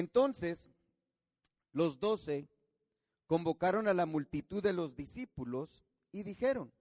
[0.00, 0.70] Entonces,
[1.72, 2.48] los doce
[3.26, 6.72] convocaron a la multitud de los discípulos y dijeron,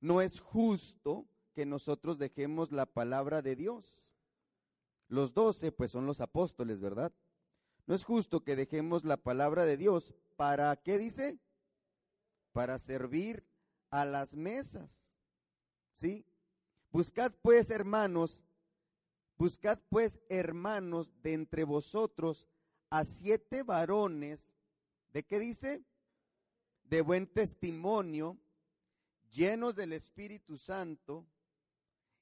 [0.00, 4.12] no es justo que nosotros dejemos la palabra de Dios.
[5.08, 7.12] Los doce, pues son los apóstoles, ¿verdad?
[7.86, 10.12] No es justo que dejemos la palabra de Dios.
[10.36, 11.38] ¿Para qué dice?
[12.52, 13.42] Para servir
[13.88, 15.14] a las mesas.
[15.92, 16.26] ¿Sí?
[16.92, 18.44] Buscad pues, hermanos,
[19.36, 22.46] buscad pues, hermanos, de entre vosotros
[22.90, 24.52] a siete varones,
[25.12, 25.82] ¿de qué dice?
[26.84, 28.38] De buen testimonio,
[29.32, 31.26] llenos del Espíritu Santo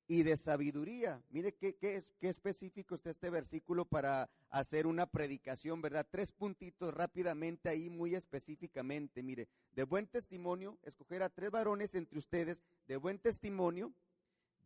[0.07, 1.23] y de sabiduría.
[1.31, 6.07] Mire qué, es, qué específico está este versículo para hacer una predicación, ¿verdad?
[6.11, 9.23] Tres puntitos rápidamente ahí, muy específicamente.
[9.23, 13.93] Mire, de buen testimonio, escoger a tres varones entre ustedes, de buen testimonio,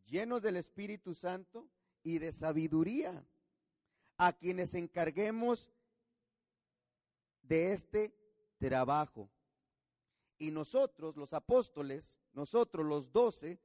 [0.06, 1.69] llenos del Espíritu Santo
[2.06, 3.26] y de sabiduría,
[4.16, 5.72] a quienes encarguemos
[7.42, 8.14] de este
[8.58, 9.28] trabajo.
[10.38, 13.58] Y nosotros, los apóstoles, nosotros los doce,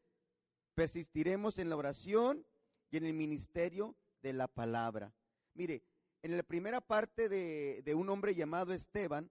[0.73, 2.43] persistiremos en la oración
[2.89, 5.13] y en el ministerio de la palabra.
[5.53, 5.83] Mire,
[6.23, 9.29] en la primera parte de, de, un hombre llamado Esteban,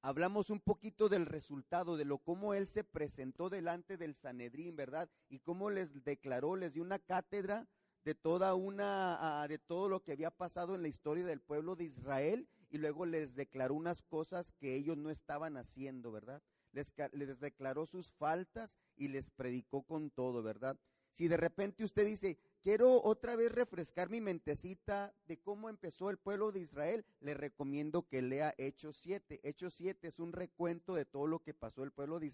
[0.00, 5.10] hablamos un poquito del resultado, de lo cómo él se presentó delante del Sanedrín, ¿verdad?
[5.28, 7.68] Y cómo les declaró, les dio una cátedra
[8.06, 11.82] de toda una, de todo lo que había pasado en la historia del pueblo de
[11.82, 16.40] Israel y luego les declaró unas cosas que ellos no estaban haciendo, ¿verdad?
[16.70, 20.78] les, declaró sus faltas y les predicó con todo, ¿verdad?
[21.14, 26.18] Si de repente usted dice, quiero otra vez refrescar mi mentecita de cómo empezó el
[26.18, 29.40] pueblo de Israel, le recomiendo que lea Hechos 7.
[29.42, 32.30] Hechos 7 es un recuento de todo lo que pasó el pueblo de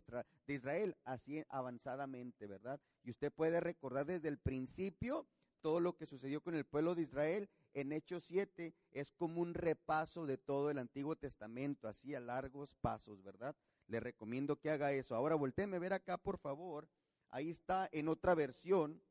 [0.48, 2.79] Israel, así avanzadamente, ¿verdad?
[3.05, 5.27] Y usted puede recordar desde el principio
[5.62, 7.48] todo lo que sucedió con el pueblo de Israel.
[7.73, 12.74] En Hechos 7 es como un repaso de todo el Antiguo Testamento, así a largos
[12.74, 13.56] pasos, ¿verdad?
[13.92, 15.14] le recomiendo que haga eso.
[15.14, 16.89] Ahora volteeme a ver acá, por favor.
[17.30, 19.02] Ahí está en otra versión.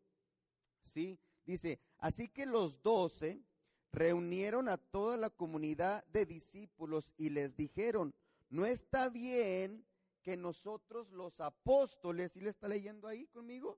[0.84, 1.20] ¿Sí?
[1.46, 3.44] Dice, así que los doce
[3.92, 8.14] reunieron a toda la comunidad de discípulos y les dijeron,
[8.50, 9.86] no está bien
[10.24, 13.78] que nosotros los apóstoles, ¿sí le está leyendo ahí conmigo?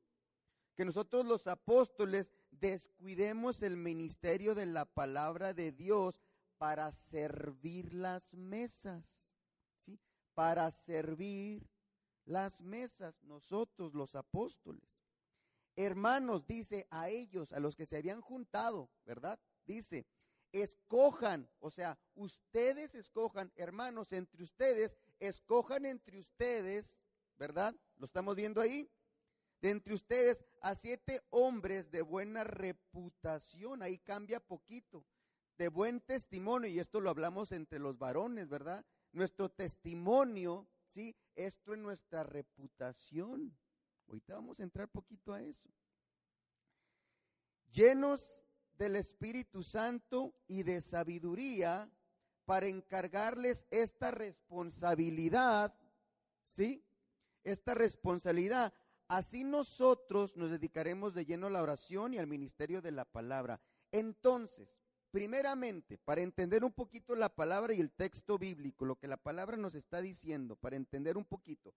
[0.76, 6.20] Que nosotros los apóstoles descuidemos el ministerio de la palabra de Dios
[6.58, 9.24] para servir las mesas
[10.34, 11.68] para servir
[12.26, 15.06] las mesas, nosotros los apóstoles.
[15.76, 19.40] Hermanos, dice a ellos, a los que se habían juntado, ¿verdad?
[19.66, 20.06] Dice,
[20.52, 27.00] escojan, o sea, ustedes escojan, hermanos, entre ustedes, escojan entre ustedes,
[27.38, 27.76] ¿verdad?
[27.98, 28.90] ¿Lo estamos viendo ahí?
[29.64, 35.06] De entre ustedes a siete hombres de buena reputación, ahí cambia poquito,
[35.58, 38.86] de buen testimonio, y esto lo hablamos entre los varones, ¿verdad?
[39.14, 41.16] nuestro testimonio, ¿sí?
[41.34, 43.56] Esto es nuestra reputación.
[44.08, 45.70] Ahorita vamos a entrar poquito a eso.
[47.72, 48.46] Llenos
[48.78, 51.90] del Espíritu Santo y de sabiduría
[52.44, 55.74] para encargarles esta responsabilidad,
[56.42, 56.84] ¿sí?
[57.46, 58.74] Esta responsabilidad.
[59.08, 63.62] Así nosotros nos dedicaremos de lleno a la oración y al ministerio de la palabra.
[63.92, 64.70] Entonces,
[65.14, 69.56] Primeramente, para entender un poquito la palabra y el texto bíblico, lo que la palabra
[69.56, 71.72] nos está diciendo, para entender un poquito,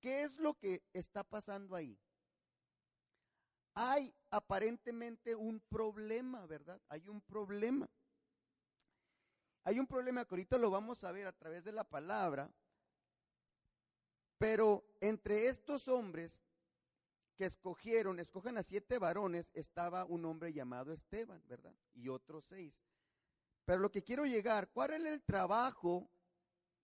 [0.00, 1.96] ¿qué es lo que está pasando ahí?
[3.74, 6.82] Hay aparentemente un problema, ¿verdad?
[6.88, 7.88] Hay un problema.
[9.62, 12.52] Hay un problema que ahorita lo vamos a ver a través de la palabra,
[14.38, 16.42] pero entre estos hombres
[17.36, 21.74] que escogieron, escogen a siete varones, estaba un hombre llamado Esteban, ¿verdad?
[21.94, 22.74] Y otros seis.
[23.64, 26.10] Pero lo que quiero llegar, ¿cuál era el trabajo?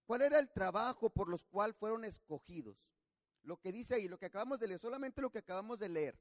[0.06, 2.78] ¿Cuál era el trabajo por los cual fueron escogidos?
[3.42, 6.18] Lo que dice ahí, lo que acabamos de leer, solamente lo que acabamos de leer.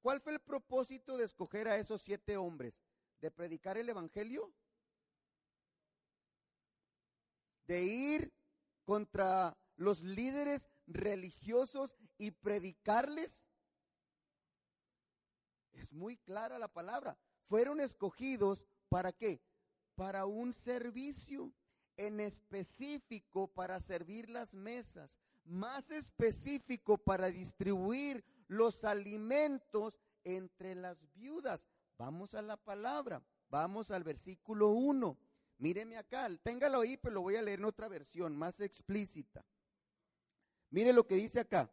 [0.00, 2.82] ¿Cuál fue el propósito de escoger a esos siete hombres?
[3.20, 4.52] ¿De predicar el Evangelio?
[7.66, 8.32] ¿De ir
[8.84, 13.46] contra los líderes religiosos y predicarles?
[15.72, 17.18] Es muy clara la palabra.
[17.48, 19.40] Fueron escogidos para qué?
[19.94, 21.52] Para un servicio
[21.96, 31.68] en específico para servir las mesas, más específico para distribuir los alimentos entre las viudas.
[31.98, 35.16] Vamos a la palabra, vamos al versículo 1.
[35.58, 39.44] Míreme acá, téngalo ahí, pero lo voy a leer en otra versión, más explícita.
[40.76, 41.70] Mire lo que dice acá.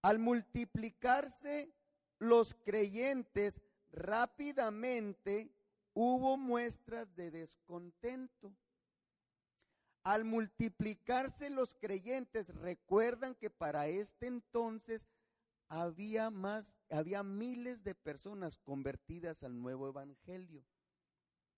[0.00, 1.70] Al multiplicarse
[2.18, 3.60] los creyentes
[3.92, 5.52] rápidamente,
[5.92, 8.56] hubo muestras de descontento.
[10.02, 15.06] Al multiplicarse los creyentes, recuerdan que para este entonces
[15.68, 20.64] había más, había miles de personas convertidas al nuevo evangelio.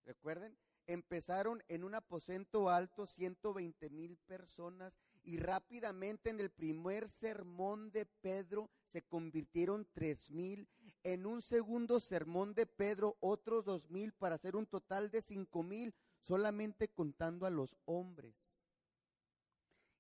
[0.05, 0.59] Recuerden,
[0.89, 4.99] empezaron en un aposento alto 120 mil personas
[5.29, 10.67] y rápidamente en el primer sermón de Pedro se convirtieron tres mil.
[11.05, 15.63] En un segundo sermón de Pedro otros dos mil para hacer un total de cinco
[15.63, 18.35] mil solamente contando a los hombres.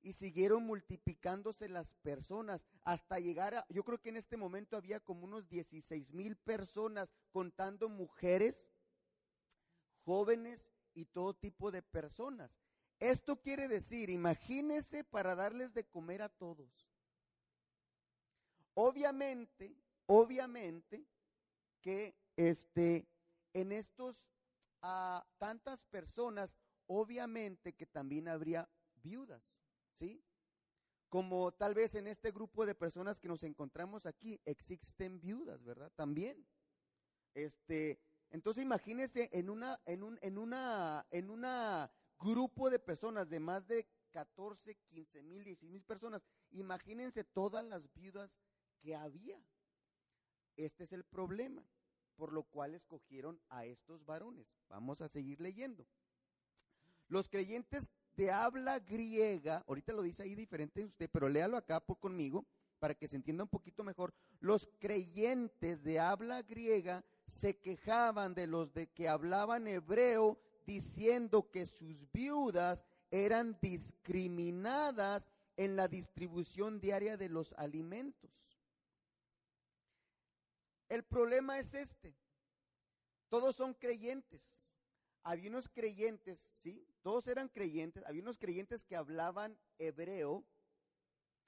[0.01, 4.99] Y siguieron multiplicándose las personas hasta llegar a, yo creo que en este momento había
[4.99, 8.67] como unos 16 mil personas contando mujeres,
[10.07, 12.68] jóvenes y todo tipo de personas.
[13.01, 16.89] Esto quiere decir, imagínense para darles de comer a todos.
[18.75, 21.07] Obviamente, obviamente
[21.81, 23.09] que este
[23.53, 24.29] en estos
[24.83, 26.57] a tantas personas,
[26.87, 28.69] obviamente que también habría
[29.03, 29.43] viudas,
[29.99, 30.23] ¿sí?
[31.09, 35.91] Como tal vez en este grupo de personas que nos encontramos aquí existen viudas, ¿verdad?
[35.97, 36.47] También.
[37.35, 38.01] Este,
[38.31, 43.67] entonces imagínense en una en un en una en una grupo de personas de más
[43.67, 48.39] de 14, 15 mil, 16 mil personas, imagínense todas las viudas
[48.81, 49.41] que había.
[50.57, 51.65] Este es el problema
[52.19, 54.49] por lo cual escogieron a estos varones.
[54.69, 55.87] Vamos a seguir leyendo.
[57.07, 62.01] Los creyentes de habla griega, ahorita lo dice ahí diferente usted, pero léalo acá por
[62.01, 62.45] conmigo
[62.81, 64.13] para que se entienda un poquito mejor.
[64.41, 71.65] Los creyentes de habla griega se quejaban de los de que hablaban hebreo diciendo que
[71.65, 75.27] sus viudas eran discriminadas
[75.57, 78.61] en la distribución diaria de los alimentos.
[80.91, 82.15] El problema es este.
[83.31, 84.71] Todos son creyentes.
[85.23, 86.87] Había unos creyentes, ¿sí?
[87.01, 88.05] Todos eran creyentes.
[88.05, 90.45] Había unos creyentes que hablaban hebreo,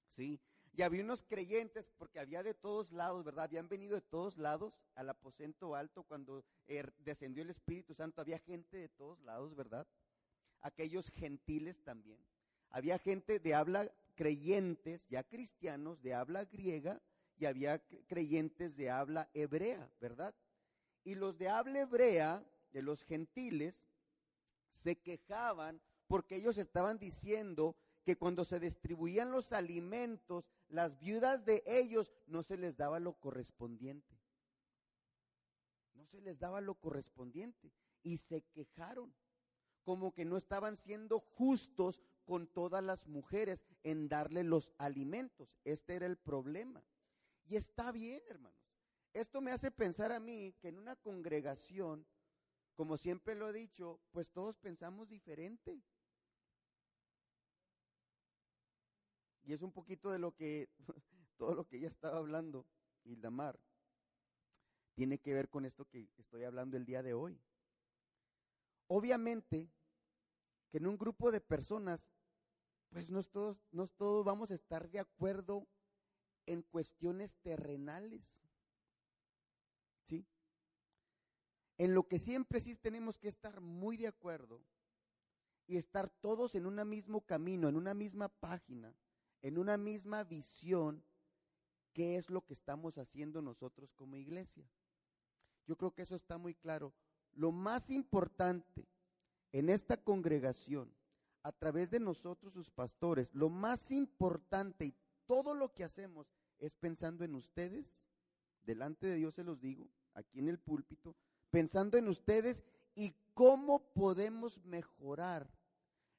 [0.08, 0.40] ¿sí?
[0.72, 3.44] Y había unos creyentes, porque había de todos lados, ¿verdad?
[3.44, 8.20] Habían venido de todos lados al aposento alto cuando er, descendió el Espíritu Santo.
[8.20, 9.86] Había gente de todos lados, ¿verdad?
[10.60, 12.24] Aquellos gentiles también.
[12.70, 17.00] Había gente de habla creyentes, ya cristianos, de habla griega,
[17.36, 20.34] y había creyentes de habla hebrea, ¿verdad?
[21.04, 23.88] Y los de habla hebrea, de los gentiles,
[24.70, 31.62] se quejaban porque ellos estaban diciendo que cuando se distribuían los alimentos, las viudas de
[31.66, 34.18] ellos no se les daba lo correspondiente.
[35.94, 37.72] No se les daba lo correspondiente.
[38.02, 39.14] Y se quejaron,
[39.82, 45.58] como que no estaban siendo justos con todas las mujeres en darle los alimentos.
[45.64, 46.82] Este era el problema.
[47.44, 48.58] Y está bien, hermanos.
[49.12, 52.06] Esto me hace pensar a mí que en una congregación,
[52.74, 55.82] como siempre lo he dicho, pues todos pensamos diferente.
[59.50, 60.68] Y es un poquito de lo que,
[61.36, 62.68] todo lo que ella estaba hablando,
[63.02, 63.58] Hildamar,
[64.94, 67.42] tiene que ver con esto que estoy hablando el día de hoy.
[68.86, 69.68] Obviamente
[70.70, 72.12] que en un grupo de personas,
[72.90, 75.66] pues no todos, no todos vamos a estar de acuerdo
[76.46, 78.46] en cuestiones terrenales.
[80.04, 80.28] ¿Sí?
[81.76, 84.64] En lo que siempre sí tenemos que estar muy de acuerdo
[85.66, 88.94] y estar todos en un mismo camino, en una misma página,
[89.42, 91.02] en una misma visión,
[91.92, 94.68] qué es lo que estamos haciendo nosotros como iglesia.
[95.66, 96.92] Yo creo que eso está muy claro.
[97.32, 98.86] Lo más importante
[99.52, 100.92] en esta congregación,
[101.42, 104.94] a través de nosotros sus pastores, lo más importante y
[105.26, 108.08] todo lo que hacemos es pensando en ustedes,
[108.62, 111.16] delante de Dios se los digo, aquí en el púlpito,
[111.50, 112.62] pensando en ustedes
[112.94, 115.50] y cómo podemos mejorar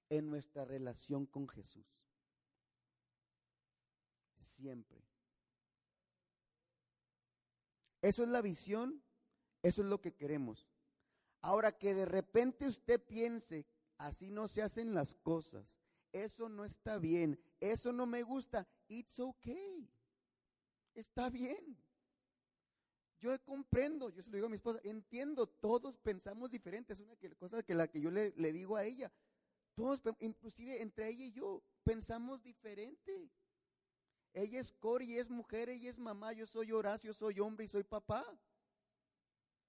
[0.09, 2.00] en nuestra relación con Jesús.
[4.61, 5.03] Siempre.
[8.03, 9.01] Eso es la visión,
[9.63, 10.67] eso es lo que queremos.
[11.41, 13.65] Ahora que de repente usted piense,
[13.97, 15.79] así no se hacen las cosas,
[16.11, 19.89] eso no está bien, eso no me gusta, it's okay.
[20.93, 21.75] Está bien.
[23.19, 27.15] Yo comprendo, yo se lo digo a mi esposa, entiendo, todos pensamos diferente, es una
[27.39, 29.11] cosa que la que yo le, le digo a ella.
[29.73, 33.31] Todos, inclusive entre ella y yo, pensamos diferente.
[34.33, 37.83] Ella es Cori, es mujer, ella es mamá, yo soy Horacio, soy hombre y soy
[37.83, 38.25] papá.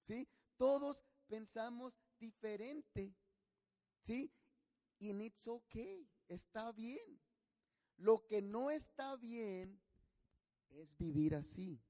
[0.06, 0.28] ¿Sí?
[0.56, 3.14] Todos pensamos diferente.
[4.00, 4.32] ¿Sí?
[4.98, 7.20] Y it's okay, está bien.
[7.96, 9.80] Lo que no está bien
[10.70, 11.80] es vivir así,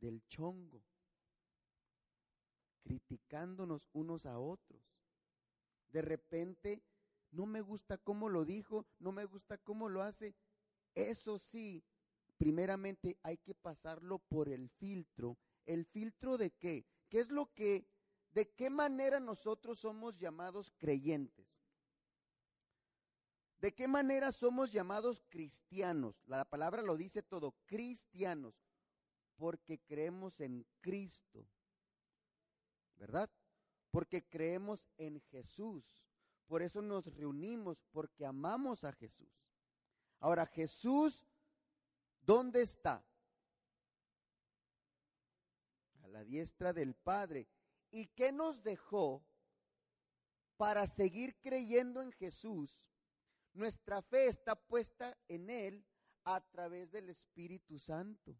[0.00, 0.82] del chongo,
[2.82, 4.82] criticándonos unos a otros.
[5.88, 6.82] De repente,
[7.30, 10.34] no me gusta cómo lo dijo, no me gusta cómo lo hace.
[10.98, 11.84] Eso sí,
[12.38, 15.38] primeramente hay que pasarlo por el filtro.
[15.64, 16.86] ¿El filtro de qué?
[17.08, 17.86] ¿Qué es lo que,
[18.32, 21.62] de qué manera nosotros somos llamados creyentes?
[23.60, 26.20] ¿De qué manera somos llamados cristianos?
[26.26, 28.56] La palabra lo dice todo, cristianos,
[29.36, 31.46] porque creemos en Cristo,
[32.96, 33.30] ¿verdad?
[33.92, 36.04] Porque creemos en Jesús.
[36.48, 39.47] Por eso nos reunimos, porque amamos a Jesús.
[40.20, 41.26] Ahora, Jesús,
[42.20, 43.04] ¿dónde está?
[46.02, 47.48] A la diestra del Padre.
[47.90, 49.24] ¿Y qué nos dejó
[50.56, 52.88] para seguir creyendo en Jesús?
[53.54, 55.84] Nuestra fe está puesta en Él
[56.24, 58.36] a través del Espíritu Santo.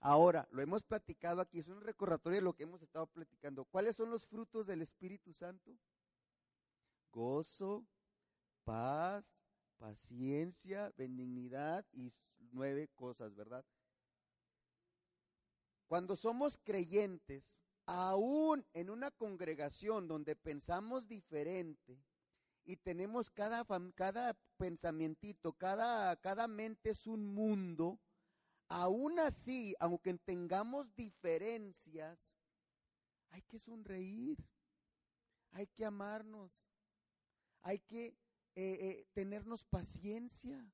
[0.00, 3.64] Ahora, lo hemos platicado aquí, es un recordatorio de lo que hemos estado platicando.
[3.64, 5.76] ¿Cuáles son los frutos del Espíritu Santo?
[7.10, 7.86] Gozo,
[8.64, 9.24] paz,
[9.78, 12.12] paciencia, benignidad y
[12.52, 13.64] nueve cosas, ¿verdad?
[15.86, 22.02] Cuando somos creyentes, aún en una congregación donde pensamos diferente
[22.64, 23.64] y tenemos cada,
[23.94, 28.00] cada pensamientito, cada, cada mente es un mundo,
[28.68, 32.18] aún así, aunque tengamos diferencias,
[33.30, 34.38] hay que sonreír,
[35.52, 36.50] hay que amarnos,
[37.62, 38.16] hay que
[38.56, 40.66] eh, eh, tenernos paciencia,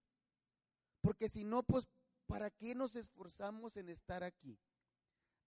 [1.01, 1.89] porque si no, pues,
[2.27, 4.57] ¿para qué nos esforzamos en estar aquí?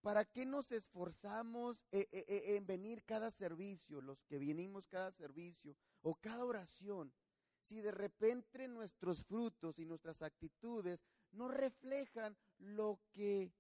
[0.01, 6.15] ¿Para qué nos esforzamos eh, en venir cada servicio, los que venimos cada servicio o
[6.15, 7.13] cada oración?
[7.61, 13.51] Si de repente nuestros frutos y nuestras actitudes no reflejan lo que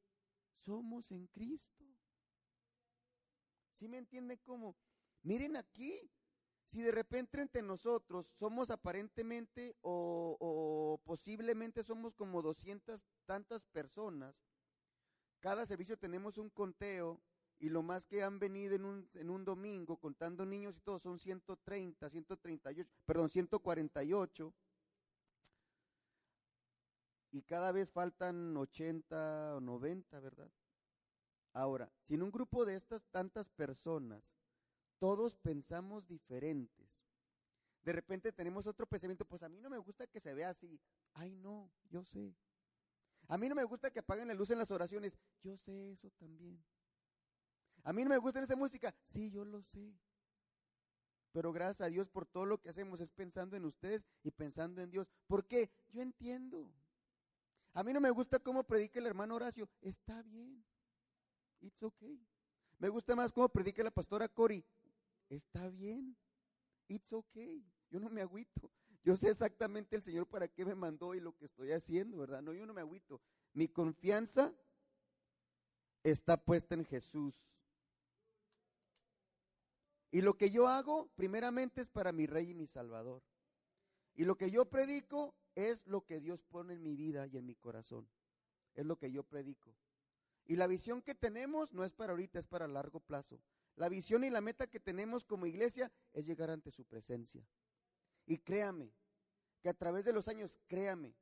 [0.65, 1.85] somos en Cristo.
[3.77, 4.75] ¿Sí me entienden cómo?
[5.23, 6.11] Miren aquí,
[6.65, 14.43] si de repente entre nosotros somos aparentemente o, posiblemente somos como doscientas tantas personas,
[15.39, 17.21] cada servicio tenemos un conteo
[17.59, 20.97] y lo más que han venido en un, en un domingo contando niños y todo
[20.99, 24.53] son 130, 138, perdón, 148
[27.31, 30.49] y cada vez faltan 80 o 90, ¿verdad?
[31.53, 34.33] Ahora, si en un grupo de estas tantas personas
[34.99, 37.05] todos pensamos diferentes,
[37.85, 40.81] de repente tenemos otro pensamiento, pues a mí no me gusta que se vea así.
[41.13, 42.35] Ay, no, yo sé.
[43.27, 45.19] A mí no me gusta que apaguen la luz en las oraciones.
[45.43, 46.63] Yo sé eso también.
[47.83, 48.95] A mí no me gusta esa música.
[49.03, 49.93] Sí, yo lo sé.
[51.31, 54.81] Pero gracias a Dios por todo lo que hacemos es pensando en ustedes y pensando
[54.81, 55.07] en Dios.
[55.27, 55.69] ¿Por qué?
[55.89, 56.73] Yo entiendo.
[57.73, 59.69] A mí no me gusta cómo predica el hermano Horacio.
[59.81, 60.65] Está bien.
[61.61, 62.19] It's okay.
[62.79, 64.65] Me gusta más cómo predica la pastora Cori.
[65.29, 66.15] Está bien.
[66.87, 67.65] It's okay.
[67.89, 68.71] Yo no me agüito.
[69.03, 72.41] Yo sé exactamente el Señor para qué me mandó y lo que estoy haciendo, ¿verdad?
[72.41, 73.21] No, yo no me agüito.
[73.53, 74.53] Mi confianza
[76.03, 77.47] está puesta en Jesús.
[80.11, 83.21] Y lo que yo hago, primeramente, es para mi Rey y mi Salvador.
[84.15, 87.45] Y lo que yo predico es lo que Dios pone en mi vida y en
[87.45, 88.09] mi corazón.
[88.73, 89.75] Es lo que yo predico.
[90.45, 93.41] Y la visión que tenemos no es para ahorita, es para largo plazo.
[93.75, 97.45] La visión y la meta que tenemos como iglesia es llegar ante su presencia.
[98.25, 98.93] Y créame,
[99.61, 101.15] que a través de los años, créame,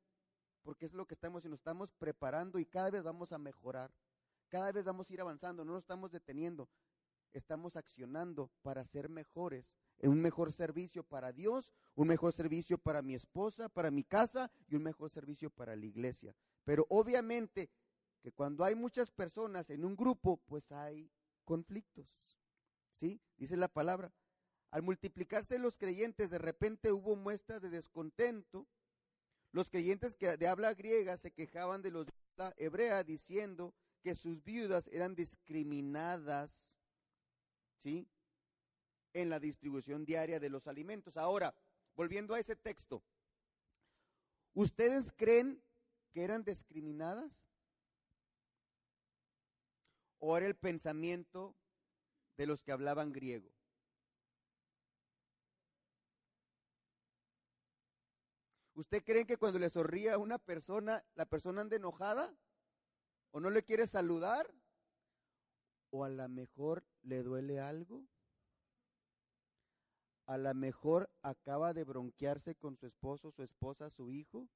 [0.62, 3.92] porque es lo que estamos y nos estamos preparando y cada vez vamos a mejorar.
[4.50, 6.70] Cada vez vamos a ir avanzando, no nos estamos deteniendo
[7.34, 13.16] estamos accionando para ser mejores, un mejor servicio para Dios, un mejor servicio para mi
[13.16, 16.36] esposa, para mi casa y un mejor servicio para la iglesia.
[16.64, 17.70] Pero obviamente
[18.22, 21.12] que cuando hay muchas personas en un grupo, pues hay
[21.44, 22.33] conflictos.
[22.94, 23.20] ¿Sí?
[23.38, 24.14] Dice la palabra.
[24.72, 28.68] Al multiplicarse los creyentes, de repente hubo muestras de descontento.
[29.52, 32.14] Los creyentes que de habla griega se quejaban de los de
[32.58, 36.74] hebrea diciendo que sus viudas eran discriminadas
[37.84, 38.08] ¿sí?
[39.14, 41.18] En la distribución diaria de los alimentos.
[41.18, 41.54] Ahora,
[41.96, 43.04] volviendo a ese texto,
[44.54, 45.62] ¿ustedes creen
[46.14, 47.44] que eran discriminadas?
[50.20, 51.54] ¿O era el pensamiento
[52.38, 53.52] de los que hablaban griego?
[58.76, 62.36] ¿Usted cree que cuando le sonríe a una persona, la persona anda enojada?
[63.32, 64.52] ¿O no le quiere saludar?
[65.92, 68.04] ¿O a lo mejor le duele algo?
[70.26, 74.48] ¿A lo mejor acaba de bronquearse con su esposo, su esposa, su hijo?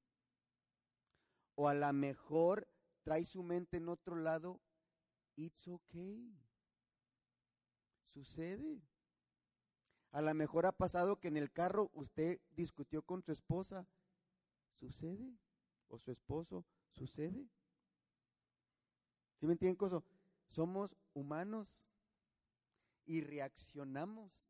[1.55, 2.67] ¿O a lo mejor
[3.03, 4.59] trae su mente en otro lado?
[5.35, 6.46] It's okay.
[8.13, 8.81] Sucede.
[10.11, 13.87] A lo mejor ha pasado que en el carro usted discutió con su esposa.
[14.79, 15.37] Sucede.
[15.87, 16.65] O su esposo.
[16.91, 17.47] Sucede.
[19.39, 20.03] ¿Sí me entienden, Coso?
[20.49, 21.85] Somos humanos
[23.05, 24.47] y reaccionamos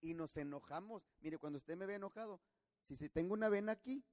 [0.00, 1.02] y nos enojamos.
[1.20, 2.40] Mire, cuando usted me ve enojado,
[2.86, 4.04] si, si tengo una vena aquí,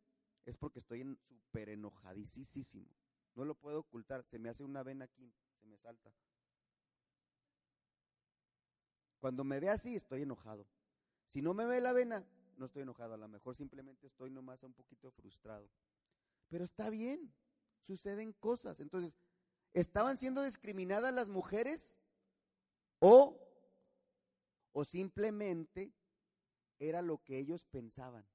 [0.46, 2.88] es porque estoy súper enojadísimo.
[3.36, 6.14] No lo puedo ocultar, se me hace una vena aquí, se me salta.
[9.26, 10.68] Cuando me ve así, estoy enojado.
[11.30, 12.24] Si no me ve la vena,
[12.58, 13.16] no estoy enojado.
[13.16, 15.68] A lo mejor simplemente estoy nomás un poquito frustrado.
[16.48, 17.34] Pero está bien,
[17.80, 18.80] suceden cosas.
[18.82, 19.16] Entonces,
[19.74, 21.98] ¿estaban siendo discriminadas las mujeres?
[23.00, 23.42] ¿O,
[24.74, 25.92] o simplemente
[26.78, 28.28] era lo que ellos pensaban?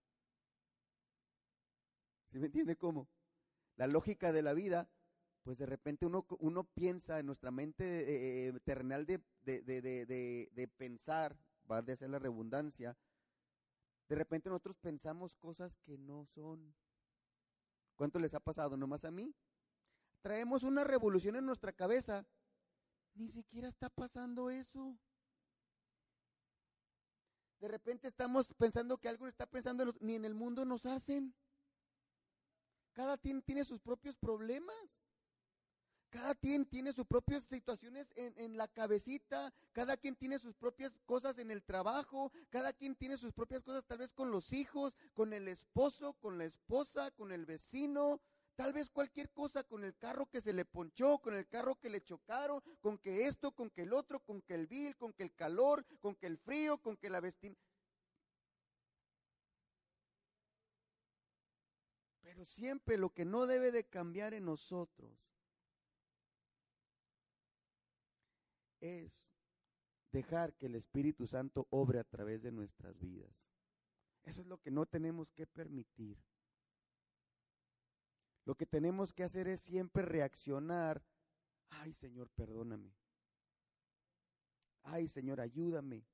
[2.33, 3.09] ¿Sí me entiende cómo?
[3.77, 4.91] La lógica de la vida,
[5.51, 9.83] pues de repente uno, uno piensa en nuestra mente eh, eh, terrenal de, de, de,
[10.53, 11.37] de, pensar,
[11.69, 12.97] va a ser la redundancia,
[14.09, 16.73] de repente nosotros pensamos cosas que no son.
[17.97, 18.77] ¿Cuánto les ha pasado?
[18.77, 19.35] ¿Nomás a mí?
[20.23, 22.25] Traemos una revolución en nuestra cabeza.
[23.15, 24.97] Ni siquiera está pasando eso.
[27.59, 31.35] De repente estamos pensando que algo está pensando, ni en el mundo nos hacen.
[32.93, 35.00] Cada quien tiene sus propios problemas.
[36.11, 41.39] Cada quien tiene sus propias situaciones en, la cabecita, cada quien tiene sus propias cosas
[41.39, 45.33] en el trabajo, cada quien tiene sus propias cosas tal vez con los hijos, con
[45.33, 48.21] el esposo, con la esposa, con el vecino,
[48.57, 51.91] tal vez cualquier cosa con el carro que se le ponchó, con el carro que
[51.91, 55.23] le chocaron, con que esto, con que el otro, con que el vil, con que
[55.23, 57.63] el calor, con que el frío, con que la vestimenta.
[62.21, 65.31] Pero siempre lo que no debe de cambiar en nosotros
[68.81, 69.35] es
[70.13, 73.31] dejar que el Espíritu Santo obre a través de nuestras vidas.
[74.25, 76.19] Eso es lo que no tenemos que permitir.
[78.45, 81.03] Lo que tenemos que hacer es siempre reaccionar.
[81.71, 82.93] Ay Señor, perdóname.
[84.83, 86.05] Ay Señor, ayúdame.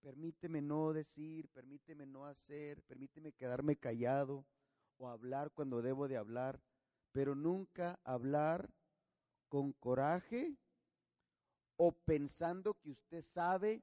[0.00, 4.46] Permíteme no decir, permíteme no hacer, permíteme quedarme callado
[4.98, 6.60] o hablar cuando debo de hablar,
[7.12, 8.70] pero nunca hablar
[9.48, 10.56] con coraje
[11.76, 13.82] o pensando que usted sabe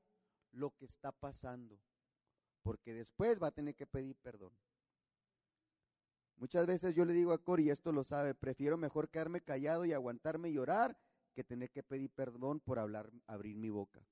[0.52, 1.80] lo que está pasando,
[2.62, 4.54] porque después va a tener que pedir perdón.
[6.38, 9.94] Muchas veces yo le digo a Cori, esto lo sabe, prefiero mejor quedarme callado y
[9.94, 10.98] aguantarme y llorar
[11.34, 14.06] que tener que pedir perdón por hablar, abrir mi boca.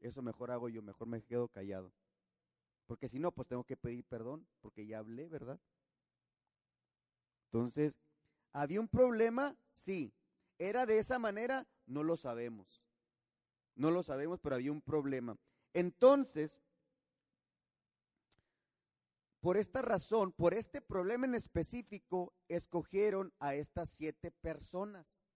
[0.00, 1.92] Eso mejor hago yo, mejor me quedo callado.
[2.86, 5.60] Porque si no, pues tengo que pedir perdón, porque ya hablé, ¿verdad?
[7.46, 7.98] Entonces,
[8.52, 9.56] ¿había un problema?
[9.72, 10.12] Sí.
[10.58, 11.66] ¿Era de esa manera?
[11.86, 12.82] No lo sabemos.
[13.74, 15.36] No lo sabemos, pero había un problema.
[15.72, 16.60] Entonces,
[19.40, 25.26] por esta razón, por este problema en específico, escogieron a estas siete personas.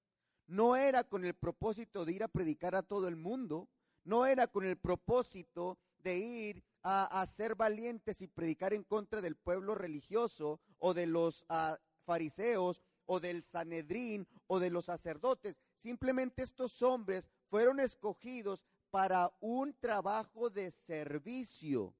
[0.47, 3.69] No era con el propósito de ir a predicar a todo el mundo,
[4.05, 9.35] no era con el propósito de ir a, ser valientes y predicar en contra del
[9.35, 15.57] pueblo religioso o de los uh, fariseos o del Sanedrín o de los sacerdotes.
[15.87, 21.95] Simplemente estos hombres fueron escogidos para un trabajo de servicio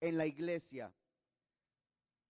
[0.00, 0.92] en la iglesia.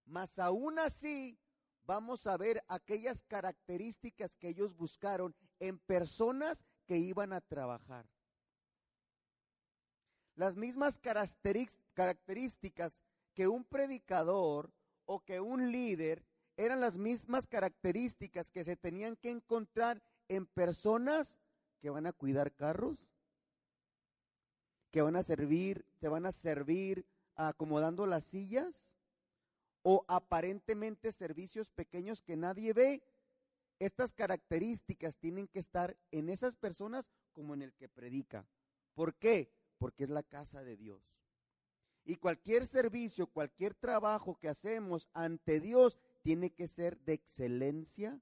[0.04, 1.38] Mas aún así,
[1.86, 8.04] vamos a ver aquellas características que ellos buscaron en personas que iban a trabajar.
[10.34, 11.00] Las mismas
[11.94, 13.00] características
[13.32, 14.70] que un predicador
[15.06, 16.22] o que un líder
[16.58, 21.38] eran las mismas características que se tenían que encontrar en personas
[21.80, 23.08] que van a cuidar carros,
[24.90, 28.98] que van a servir, se van a servir acomodando las sillas
[29.82, 33.02] o aparentemente servicios pequeños que nadie ve.
[33.78, 38.46] Estas características tienen que estar en esas personas como en el que predica.
[38.94, 39.52] ¿Por qué?
[39.78, 41.00] Porque es la casa de Dios.
[42.04, 48.20] Y cualquier servicio, cualquier trabajo que hacemos ante Dios tiene que ser de excelencia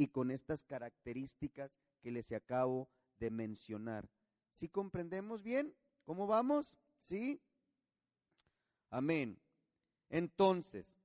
[0.00, 4.08] y con estas características que les acabo de mencionar.
[4.50, 5.76] ¿Sí comprendemos bien?
[6.06, 6.78] ¿Cómo vamos?
[7.00, 7.38] ¿Sí?
[8.88, 9.38] Amén.
[10.08, 10.98] Entonces,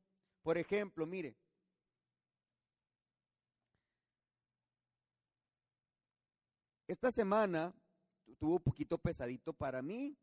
[0.44, 1.36] por ejemplo, mire,
[6.88, 7.76] esta semana
[8.40, 10.18] tuvo un poquito pesadito para mí,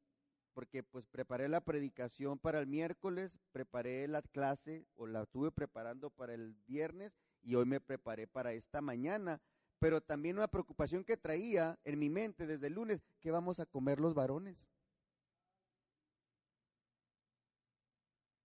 [0.54, 6.08] porque pues preparé la predicación para el miércoles, preparé la clase o la estuve preparando
[6.08, 9.40] para el viernes y hoy me preparé para esta mañana.
[9.78, 13.66] pero también una preocupación que traía en mi mente desde el lunes, ¿qué vamos a
[13.66, 14.72] comer los varones?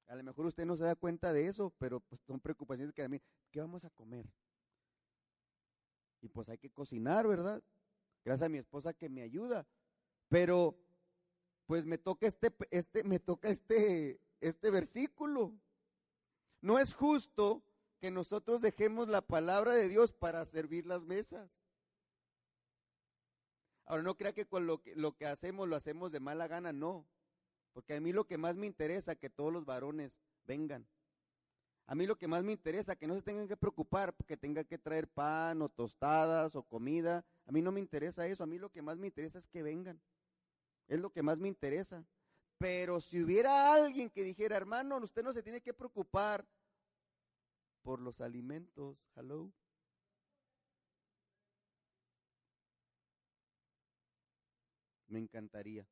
[0.07, 3.03] A lo mejor usted no se da cuenta de eso, pero pues son preocupaciones que
[3.03, 4.25] a mí, ¿qué vamos a comer?
[6.21, 7.61] Y pues hay que cocinar, ¿verdad?
[8.25, 9.67] Gracias a mi esposa que me ayuda.
[10.29, 10.75] Pero
[11.67, 15.53] pues me toca este, este, me toca este, este versículo.
[16.61, 17.63] No es justo
[17.99, 21.49] que nosotros dejemos la palabra de Dios para servir las mesas.
[23.85, 26.73] Ahora, no crea que con lo que, lo que hacemos lo hacemos de mala gana,
[26.73, 27.07] no.
[27.73, 30.85] Porque a mí lo que más me interesa es que todos los varones vengan.
[31.85, 34.35] A mí lo que más me interesa es que no se tengan que preocupar porque
[34.35, 37.23] tenga que traer pan o tostadas o comida.
[37.45, 38.43] A mí no me interesa eso.
[38.43, 40.01] A mí lo que más me interesa es que vengan.
[40.89, 42.03] Es lo que más me interesa.
[42.57, 46.45] Pero si hubiera alguien que dijera, hermano, usted no se tiene que preocupar
[47.87, 48.97] por los alimentos.
[49.15, 49.49] Hello.
[55.07, 55.87] Me encantaría.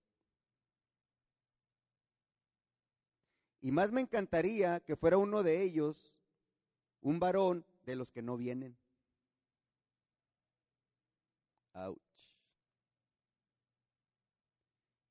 [3.61, 6.13] Y más me encantaría que fuera uno de ellos,
[6.99, 8.77] un varón de los que no vienen.
[11.75, 12.29] Ouch.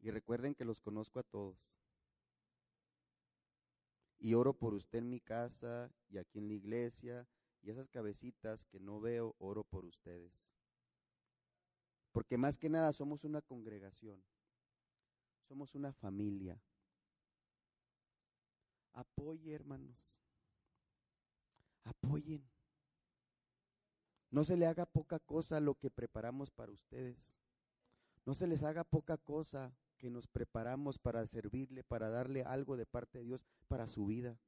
[0.01, 1.74] Y recuerden que los conozco a todos.
[4.25, 7.29] Y oro por usted en mi casa y aquí en la iglesia.
[7.61, 10.33] Y esas cabecitas que no veo, oro por ustedes.
[12.11, 14.25] Porque más que nada somos una congregación.
[15.47, 16.59] Somos una familia.
[18.95, 20.17] Apoye, hermanos.
[21.85, 22.49] Apoyen.
[24.31, 27.43] No se le haga poca cosa lo que preparamos para ustedes.
[28.25, 32.85] No se les haga poca cosa que nos preparamos para servirle, para darle algo de
[32.85, 34.39] parte de Dios para su vida.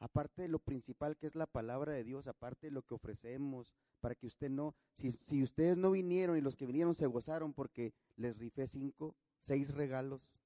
[0.00, 3.72] Aparte de lo principal que es la palabra de Dios, aparte de lo que ofrecemos,
[4.00, 7.94] para que usted no, si, ustedes no vinieron y los que vinieron se gozaron porque
[8.16, 10.40] les rifé cinco, seis regalos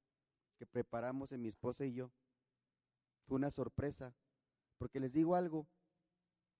[0.59, 2.12] que preparamos en mi esposa y yo.
[3.25, 4.14] Fue una sorpresa,
[4.77, 5.66] porque les digo algo,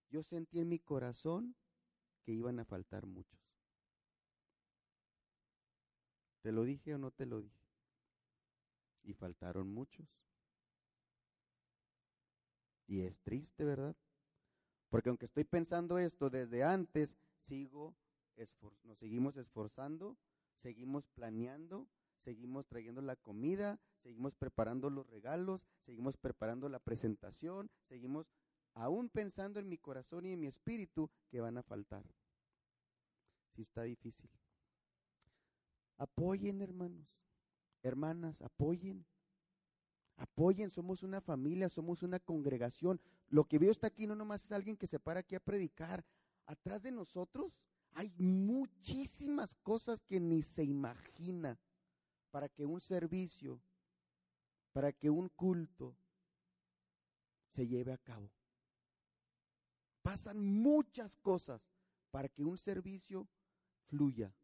[0.09, 1.55] yo sentí en mi corazón
[2.23, 3.52] que iban a faltar muchos.
[6.43, 7.67] ¿Te lo dije o no te lo dije?
[9.05, 10.09] Y faltaron muchos.
[12.87, 13.97] Y es triste, ¿verdad?
[14.91, 17.95] Porque aunque estoy pensando esto desde antes, sigo
[18.85, 20.17] nos seguimos esforzando,
[20.55, 28.27] seguimos planeando, seguimos trayendo la comida, seguimos preparando los regalos, seguimos preparando la presentación, seguimos
[28.75, 32.05] aún pensando en mi corazón y en mi espíritu que van a faltar.
[33.55, 34.31] Si está difícil.
[35.99, 37.07] Apoyen, hermanos,
[37.83, 39.05] hermanas, apoyen.
[40.17, 43.01] Apoyen, somos una familia, somos una congregación.
[43.29, 46.05] Lo que veo está aquí no nomás es alguien que se para aquí a predicar.
[46.47, 47.59] Atrás de nosotros
[47.95, 51.59] hay muchísimas cosas que ni se imagina
[52.31, 53.61] para que un servicio,
[54.73, 55.97] para que un culto
[57.49, 58.31] se lleve a cabo.
[60.03, 61.63] Pasan muchas cosas
[62.11, 63.29] para que un servicio
[63.87, 64.35] fluya.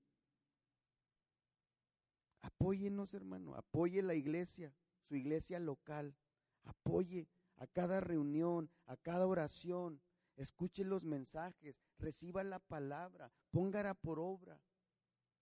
[2.49, 4.75] Apóyenos, hermano, apoye la iglesia,
[5.07, 6.17] su iglesia local.
[6.65, 10.01] Apoye a cada reunión, a cada oración.
[10.35, 14.61] Escuche los mensajes, reciba la palabra, póngala por obra.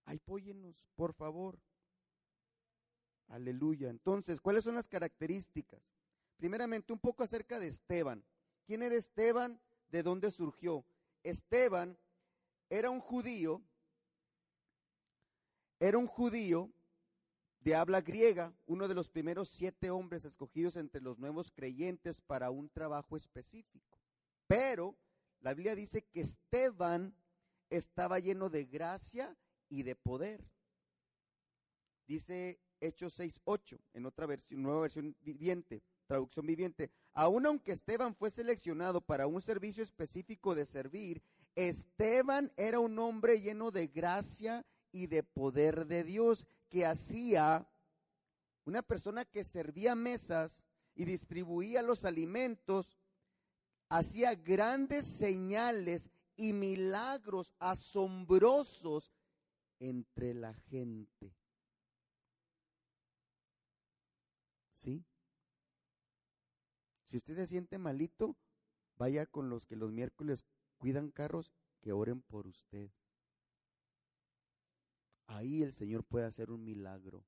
[0.05, 1.59] Apóyenos, por favor.
[3.27, 3.89] Aleluya.
[3.89, 5.81] Entonces, ¿cuáles son las características?
[6.35, 8.25] Primeramente, un poco acerca de Esteban.
[8.65, 9.61] ¿Quién era Esteban?
[9.87, 10.85] ¿De dónde surgió?
[11.23, 11.97] Esteban
[12.69, 13.61] era un judío,
[15.79, 16.69] era un judío
[17.67, 22.49] de habla griega, uno de los primeros siete hombres escogidos entre los nuevos creyentes para
[22.49, 23.99] un trabajo específico.
[24.47, 24.95] Pero
[25.41, 27.13] la Biblia dice que Esteban
[27.69, 29.35] estaba lleno de gracia
[29.67, 30.47] y de poder.
[32.07, 36.89] Dice Hechos 6.8, en otra versión, nueva versión viviente, traducción viviente.
[37.11, 41.21] Aún aunque Esteban fue seleccionado para un servicio específico de servir,
[41.53, 47.67] Esteban era un hombre lleno de gracia y de poder de Dios, que hacía
[48.65, 50.63] una persona que servía mesas
[50.95, 52.97] y distribuía los alimentos,
[53.89, 59.11] hacía grandes señales y milagros asombrosos
[59.79, 61.33] entre la gente.
[64.73, 65.03] ¿Sí?
[67.05, 68.35] Si usted se siente malito,
[68.97, 70.45] vaya con los que los miércoles
[70.77, 71.51] cuidan carros,
[71.81, 72.91] que oren por usted.
[75.27, 77.23] Ahí el Señor puede hacer un milagro.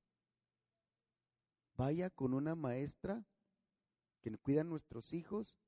[1.76, 3.26] Vaya con una maestra
[4.22, 5.60] que cuida a nuestros hijos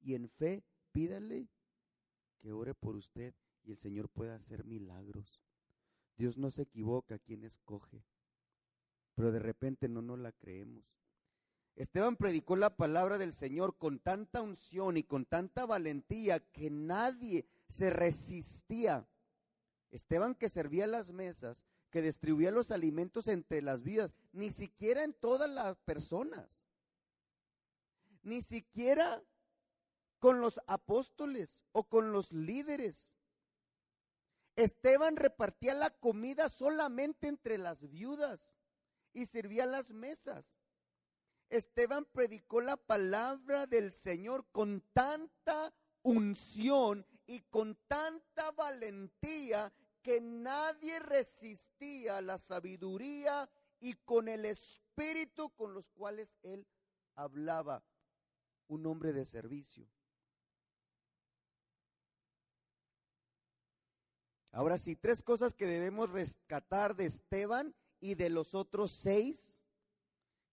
[0.00, 1.48] y en fe pídale
[2.38, 5.42] que ore por usted y el Señor puede hacer milagros.
[6.16, 8.04] Dios no se equivoca quien escoge,
[9.14, 10.84] pero de repente no nos la creemos.
[11.76, 17.46] Esteban predicó la palabra del Señor con tanta unción y con tanta valentía que nadie
[17.68, 19.06] se resistía.
[19.90, 25.14] Esteban que servía las mesas, que distribuía los alimentos entre las vidas, ni siquiera en
[25.14, 26.48] todas las personas,
[28.22, 29.22] ni siquiera
[30.18, 33.14] con los apóstoles o con los líderes.
[34.56, 38.58] Esteban repartía la comida solamente entre las viudas
[39.14, 40.46] y servía las mesas.
[41.48, 45.72] Esteban predicó la palabra del Señor con tanta
[46.02, 49.70] unción y con tanta valentía
[50.02, 53.48] que nadie resistía la sabiduría
[53.80, 56.66] y con el espíritu con los cuales él
[57.14, 57.84] hablaba,
[58.66, 59.86] un hombre de servicio.
[64.50, 69.58] Ahora sí, tres cosas que debemos rescatar de Esteban y de los otros seis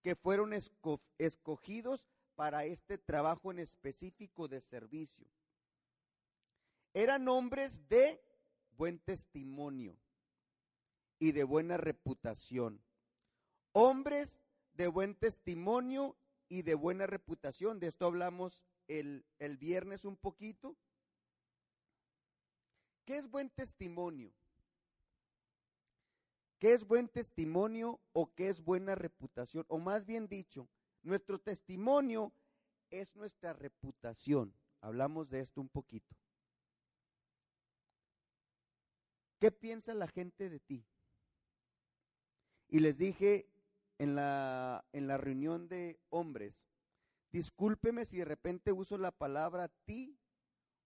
[0.02, 0.52] que fueron
[1.18, 5.26] escogidos para este trabajo en específico de servicio.
[6.96, 8.24] Eran hombres de
[8.78, 9.98] buen testimonio
[11.20, 12.82] y de buena reputación.
[13.74, 14.40] Hombres
[14.72, 16.16] de buen testimonio
[16.48, 17.82] y de buena reputación.
[17.82, 20.78] De esto hablamos el, el viernes un poquito.
[23.04, 24.32] ¿Qué es buen testimonio?
[26.60, 29.66] ¿Qué es buen testimonio o qué es buena reputación?
[29.68, 30.70] O más bien dicho,
[31.04, 32.32] nuestro testimonio
[32.90, 34.56] es nuestra reputación.
[34.80, 36.16] Hablamos de esto un poquito.
[39.46, 40.84] ¿Qué piensa la gente de ti?
[42.68, 43.48] Y les dije
[44.00, 46.66] en la, en la reunión de hombres,
[47.32, 50.18] discúlpeme si de repente uso la palabra ti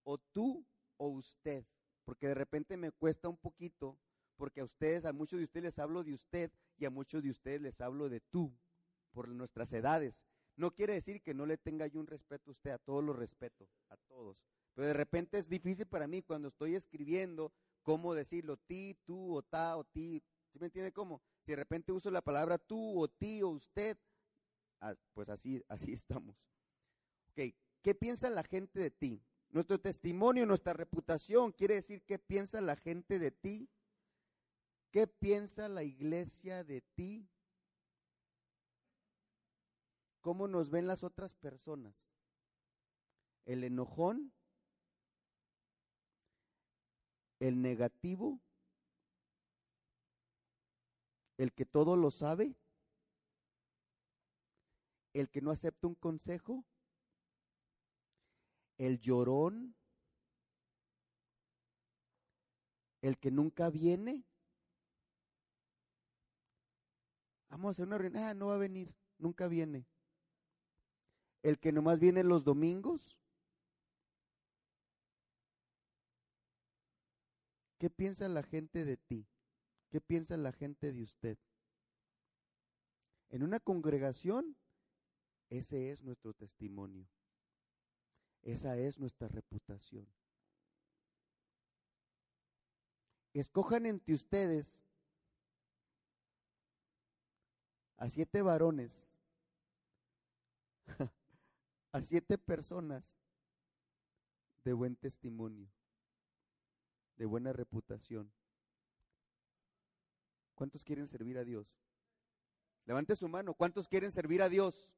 [0.03, 0.67] o tú
[0.97, 1.65] o usted,
[2.03, 3.97] porque de repente me cuesta un poquito
[4.35, 7.29] porque a ustedes, a muchos de ustedes les hablo de usted y a muchos de
[7.29, 8.53] ustedes les hablo de tú,
[9.13, 10.25] por nuestras edades.
[10.57, 13.15] No quiere decir que no le tenga yo un respeto a usted, a todos los
[13.15, 14.43] respeto, a todos.
[14.73, 19.41] Pero de repente es difícil para mí cuando estoy escribiendo cómo decirlo, ti, tú, o
[19.41, 20.23] ta, o ti.
[20.51, 21.21] ¿Sí me entiende cómo?
[21.41, 23.97] Si de repente uso la palabra tú, o ti, o usted,
[25.13, 26.37] pues así, así estamos.
[27.81, 29.23] ¿qué piensa la gente de ti?
[29.49, 33.69] Nuestro testimonio, nuestra reputación, quiere decir qué piensa la gente de ti
[34.91, 37.29] ¿Qué piensa la iglesia de ti?
[40.21, 42.07] ¿Cómo nos ven las otras personas?
[43.45, 44.33] ¿El enojón?
[47.39, 48.39] ¿El negativo?
[51.37, 52.55] ¿El que todo lo sabe?
[55.13, 56.65] ¿El que no acepta un consejo?
[58.77, 59.75] ¿El llorón?
[63.01, 64.25] ¿El que nunca viene?
[67.49, 68.23] Vamos a hacer una reunión.
[68.23, 69.85] Ah, no va a venir, nunca viene.
[71.41, 73.18] El que nomás viene los domingos.
[77.79, 79.25] ¿Qué piensa la gente de ti?
[79.89, 81.37] ¿Qué piensa la gente de usted?
[83.29, 84.57] En una congregación,
[85.49, 87.07] ese es nuestro testimonio.
[88.41, 90.07] Esa es nuestra reputación.
[93.33, 94.77] Escojan entre ustedes
[97.95, 99.17] a siete varones,
[101.93, 103.17] a siete personas
[104.63, 105.69] de buen testimonio,
[107.19, 108.31] de buena reputación.
[110.55, 111.77] ¿Cuántos quieren servir a Dios?
[112.85, 113.53] Levante su mano.
[113.53, 114.91] ¿Cuántos quieren servir a Dios?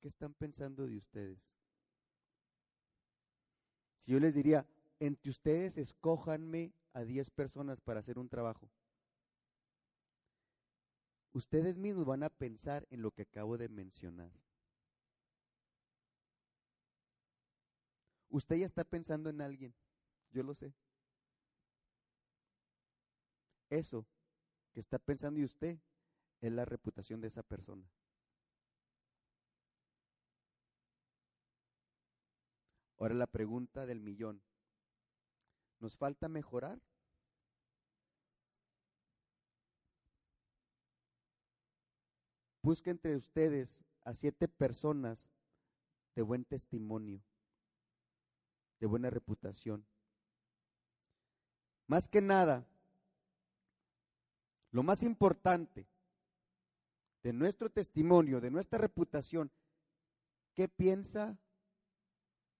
[0.00, 1.38] ¿Qué están pensando de ustedes?
[4.00, 4.66] Si yo les diría,
[4.98, 8.68] entre ustedes escójanme a diez personas para hacer un trabajo
[11.32, 14.30] ustedes mismos van a pensar en lo que acabo de mencionar.
[18.32, 19.74] Usted ya está pensando en alguien,
[20.30, 20.72] yo lo sé.
[23.68, 24.06] Eso
[24.72, 25.78] que está pensando y usted
[26.40, 27.86] es la reputación de esa persona.
[32.96, 34.42] Ahora la pregunta del millón.
[35.78, 36.80] ¿Nos falta mejorar?
[42.62, 45.32] Busque entre ustedes a siete personas
[46.14, 47.22] de buen testimonio,
[48.82, 49.86] de buena reputación.
[51.86, 52.66] Más que nada,
[54.72, 55.86] lo más importante
[57.22, 59.52] de nuestro testimonio, de nuestra reputación,
[60.52, 61.38] ¿qué piensa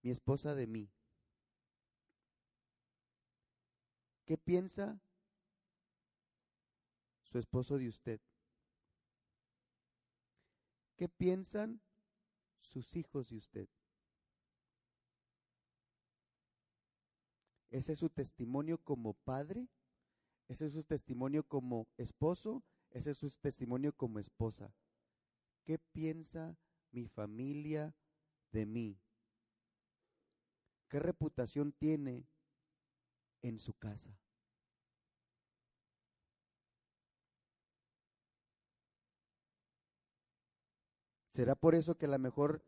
[0.03, 0.89] mi esposa de mí?
[4.25, 5.01] ¿Qué piensa
[7.25, 8.21] su esposo de usted?
[10.95, 11.81] ¿Qué piensan
[12.61, 13.69] sus hijos de usted?
[17.73, 19.67] ¿Ese es su testimonio como padre?
[20.47, 22.63] ¿Ese es su testimonio como esposo?
[22.91, 24.75] ¿Ese es su testimonio como esposa?
[25.65, 26.59] ¿Qué piensa
[26.91, 27.95] mi familia
[28.51, 29.01] de mí?
[30.91, 32.27] ¿Qué reputación tiene
[33.41, 34.15] en su casa?
[41.31, 42.63] ¿Será por eso que a lo mejor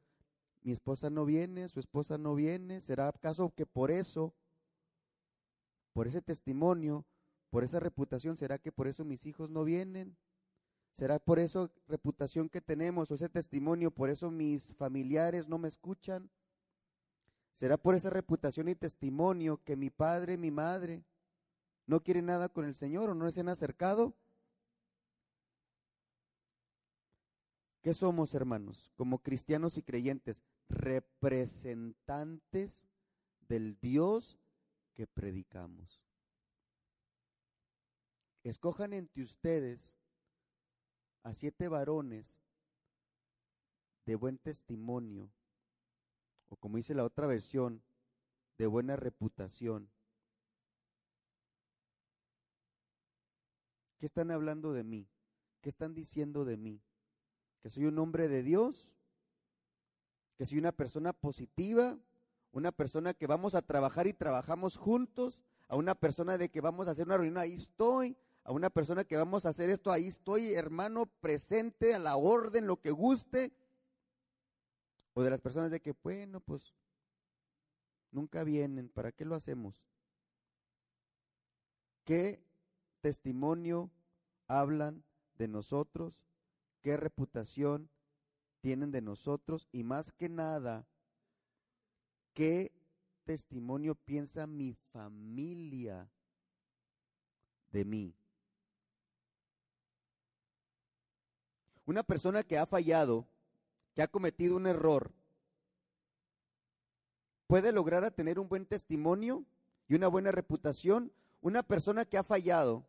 [0.63, 2.81] mi esposa no viene, su esposa no viene?
[2.81, 4.35] ¿Será acaso que por eso,
[5.95, 7.07] por ese testimonio,
[7.49, 10.19] por esa reputación, será que por eso mis hijos no vienen?
[10.93, 15.69] ¿Será por esa reputación que tenemos o ese testimonio, por eso mis familiares no me
[15.69, 16.29] escuchan?
[17.55, 21.05] ¿Será por esa reputación y testimonio que mi padre, mi madre
[21.87, 24.15] no quieren nada con el Señor o no se han acercado?
[27.83, 28.91] ¿Qué somos, hermanos?
[28.97, 32.89] Como cristianos y creyentes, representantes
[33.49, 34.39] del Dios
[34.95, 36.03] que predicamos.
[38.43, 39.99] Escojan entre ustedes
[41.23, 42.43] a siete varones
[44.07, 45.31] de buen testimonio,
[46.49, 47.83] o como dice la otra versión,
[48.59, 49.91] de buena reputación.
[53.99, 55.09] ¿Qué están hablando de mí?
[55.63, 56.83] ¿Qué están diciendo de mí?
[57.65, 58.95] que soy un hombre de Dios,
[60.37, 61.99] que soy una persona positiva,
[62.59, 66.89] una persona que vamos a trabajar y trabajamos juntos, a una persona de que vamos
[66.89, 70.07] a hacer una reunión, ahí estoy, a una persona que vamos a hacer esto, ahí
[70.07, 73.53] estoy, hermano, presente, a la orden, lo que guste,
[75.15, 76.75] o de las personas de que, bueno, pues
[78.11, 79.87] nunca vienen, ¿para qué lo hacemos?
[82.05, 82.43] ¿Qué
[83.01, 83.91] testimonio
[84.47, 85.05] hablan
[85.37, 86.25] de nosotros
[86.85, 87.89] qué reputación
[88.61, 90.87] tienen de nosotros y más que nada,
[92.35, 92.73] qué
[93.25, 96.09] testimonio piensa mi familia
[97.73, 98.15] de mí.
[101.87, 103.27] Una persona que ha fallado,
[103.95, 105.13] que ha cometido un error,
[107.47, 109.45] puede lograr a tener un buen testimonio
[109.89, 111.13] y una buena reputación.
[111.41, 112.87] Una persona que ha fallado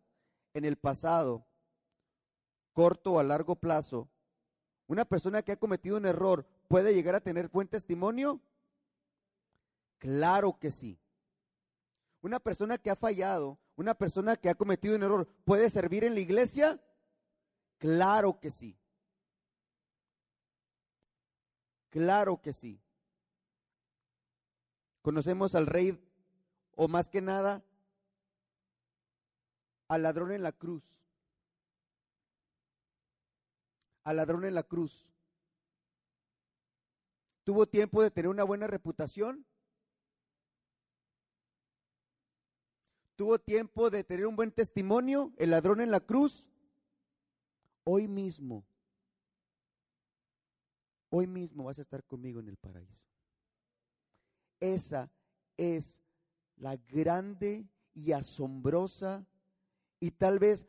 [0.54, 1.46] en el pasado,
[2.72, 4.08] corto o a largo plazo,
[4.88, 8.40] una persona que ha cometido un error puede llegar a tener buen testimonio?
[10.06, 11.00] Claro que sí.
[12.22, 16.14] Una persona que ha fallado, una persona que ha cometido un error, ¿puede servir en
[16.14, 16.80] la iglesia?
[17.80, 18.78] Claro que sí.
[21.90, 22.80] Claro que sí.
[25.02, 26.00] Conocemos al rey,
[26.76, 27.64] o más que nada,
[29.88, 30.84] al ladrón en la cruz
[34.04, 35.04] al ladrón en la cruz.
[37.44, 39.48] ¿Tuvo tiempo de tener una buena reputación?
[43.16, 46.50] ¿Tuvo tiempo de tener un buen testimonio el ladrón en la cruz?
[47.86, 48.66] Hoy mismo,
[51.10, 53.06] hoy mismo vas a estar conmigo en el paraíso.
[54.60, 55.10] Esa
[55.56, 56.02] es
[56.58, 59.26] la grande y asombrosa
[60.00, 60.66] y tal vez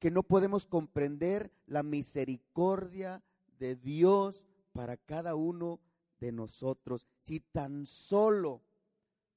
[0.00, 3.22] que no podemos comprender la misericordia
[3.58, 5.78] de Dios para cada uno
[6.18, 7.06] de nosotros.
[7.18, 8.62] Si tan solo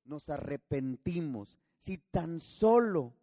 [0.03, 3.13] nos arrepentimos, si tan solo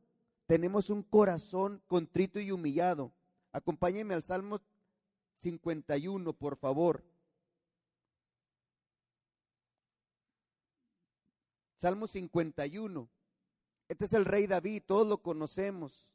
[0.47, 3.13] tenemos un corazón contrito y humillado.
[3.53, 4.61] Acompáñenme al Salmo
[5.37, 7.05] 51, por favor.
[11.77, 13.09] Salmo 51.
[13.89, 16.11] Este es el rey David, todos lo conocemos.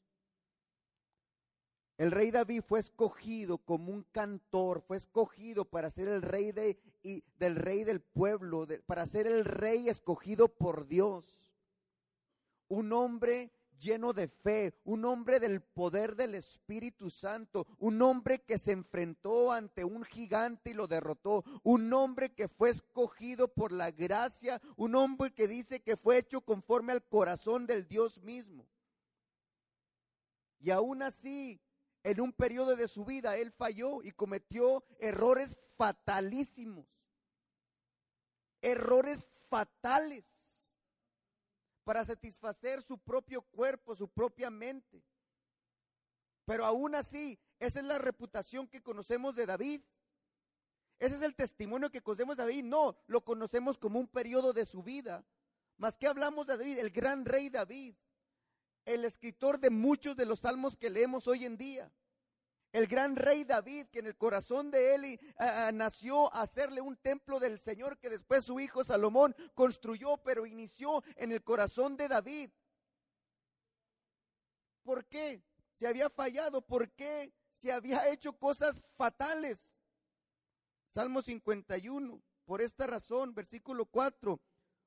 [1.98, 7.56] El rey David fue escogido como un cantor, fue escogido para ser el rey del
[7.56, 11.51] rey del pueblo, para ser el rey escogido por Dios.
[12.72, 13.52] Un hombre
[13.82, 19.52] lleno de fe, un hombre del poder del Espíritu Santo, un hombre que se enfrentó
[19.52, 24.96] ante un gigante y lo derrotó, un hombre que fue escogido por la gracia, un
[24.96, 28.66] hombre que dice que fue hecho conforme al corazón del Dios mismo.
[30.58, 31.60] Y aún así,
[32.04, 36.86] en un periodo de su vida él falló y cometió errores fatalísimos.
[38.62, 40.41] Errores fatales
[41.84, 45.04] para satisfacer su propio cuerpo, su propia mente.
[46.46, 49.82] Pero aún así, esa es la reputación que conocemos de David.
[51.00, 52.64] Ese es el testimonio que conocemos de David.
[52.64, 55.26] No, lo conocemos como un periodo de su vida.
[55.78, 57.96] Más que hablamos de David, el gran rey David.
[58.86, 61.92] el escritor de muchos de los salmos que leemos hoy en día.
[62.72, 65.20] El gran rey David, que en el corazón de él
[65.74, 71.04] nació a hacerle un templo del Señor que después su hijo Salomón construyó, pero inició
[71.18, 72.50] en el corazón de David.
[74.84, 75.44] ¿Por qué?
[75.74, 76.62] Se había fallado.
[76.62, 77.34] ¿Por qué?
[77.52, 79.74] Se había hecho cosas fatales.
[80.88, 82.22] Salmo 51.
[82.46, 84.40] Por esta razón, versículo 4.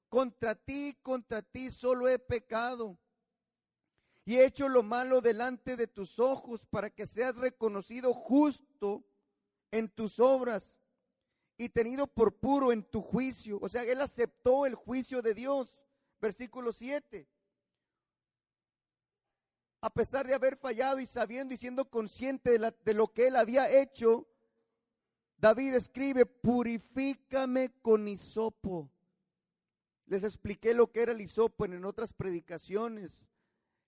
[0.08, 2.98] Contra ti, contra ti solo he pecado
[4.24, 9.04] y he hecho lo malo delante de tus ojos para que seas reconocido justo
[9.70, 10.80] en tus obras
[11.58, 13.58] y tenido por puro en tu juicio.
[13.60, 15.84] O sea, él aceptó el juicio de Dios.
[16.20, 17.28] Versículo 7.
[19.82, 23.36] A pesar de haber fallado y sabiendo y siendo consciente de, de lo que él
[23.36, 24.26] había hecho,
[25.36, 28.90] David escribe, purifícame con hisopo.
[30.06, 33.26] Les expliqué lo que era el hisopo en otras predicaciones.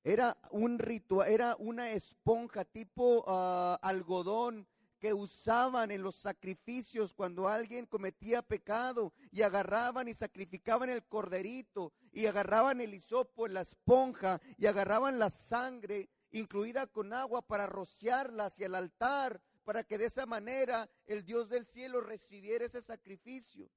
[0.06, 4.64] Era un ritual, era una esponja tipo ah, algodón
[5.00, 11.92] que usaban en los sacrificios cuando alguien cometía pecado y agarraban y sacrificaban el corderito
[12.12, 18.44] y agarraban el hisopo, la esponja y agarraban la sangre incluida con agua para rociarla
[18.44, 23.68] hacia el altar para que de esa manera el Dios del cielo recibiera ese sacrificio.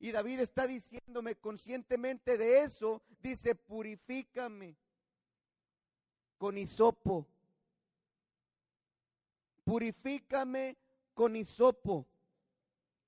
[0.00, 4.76] Y David está diciéndome conscientemente de eso, dice, purifícame
[6.38, 7.26] con hisopo.
[9.64, 10.78] Purifícame
[11.12, 12.06] con hisopo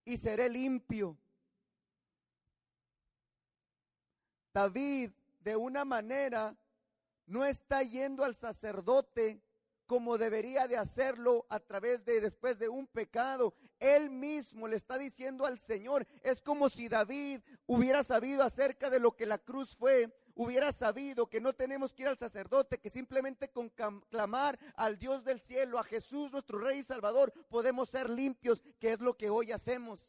[0.05, 1.17] y seré limpio.
[4.53, 6.55] David, de una manera,
[7.27, 9.41] no está yendo al sacerdote
[9.91, 13.55] como debería de hacerlo a través de después de un pecado.
[13.81, 19.01] Él mismo le está diciendo al Señor, es como si David hubiera sabido acerca de
[19.01, 22.91] lo que la cruz fue, hubiera sabido que no tenemos que ir al sacerdote, que
[22.91, 23.71] simplemente con
[24.11, 28.93] clamar al Dios del cielo, a Jesús nuestro Rey y Salvador, podemos ser limpios, que
[28.93, 30.09] es lo que hoy hacemos.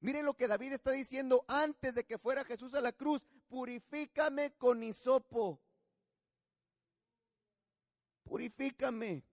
[0.00, 4.52] Miren lo que David está diciendo antes de que fuera Jesús a la cruz, purifícame
[4.52, 5.60] con hisopo.
[8.22, 9.24] Purifícame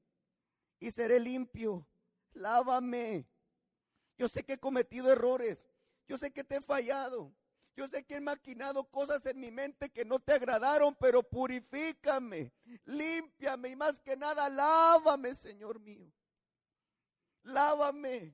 [0.79, 1.85] y seré limpio.
[2.33, 3.25] Lávame.
[4.17, 5.67] Yo sé que he cometido errores.
[6.07, 7.31] Yo sé que te he fallado.
[7.75, 12.53] Yo sé que he maquinado cosas en mi mente que no te agradaron, pero purifícame,
[12.85, 16.09] límpiame y más que nada, lávame, Señor mío.
[17.43, 18.33] Lávame.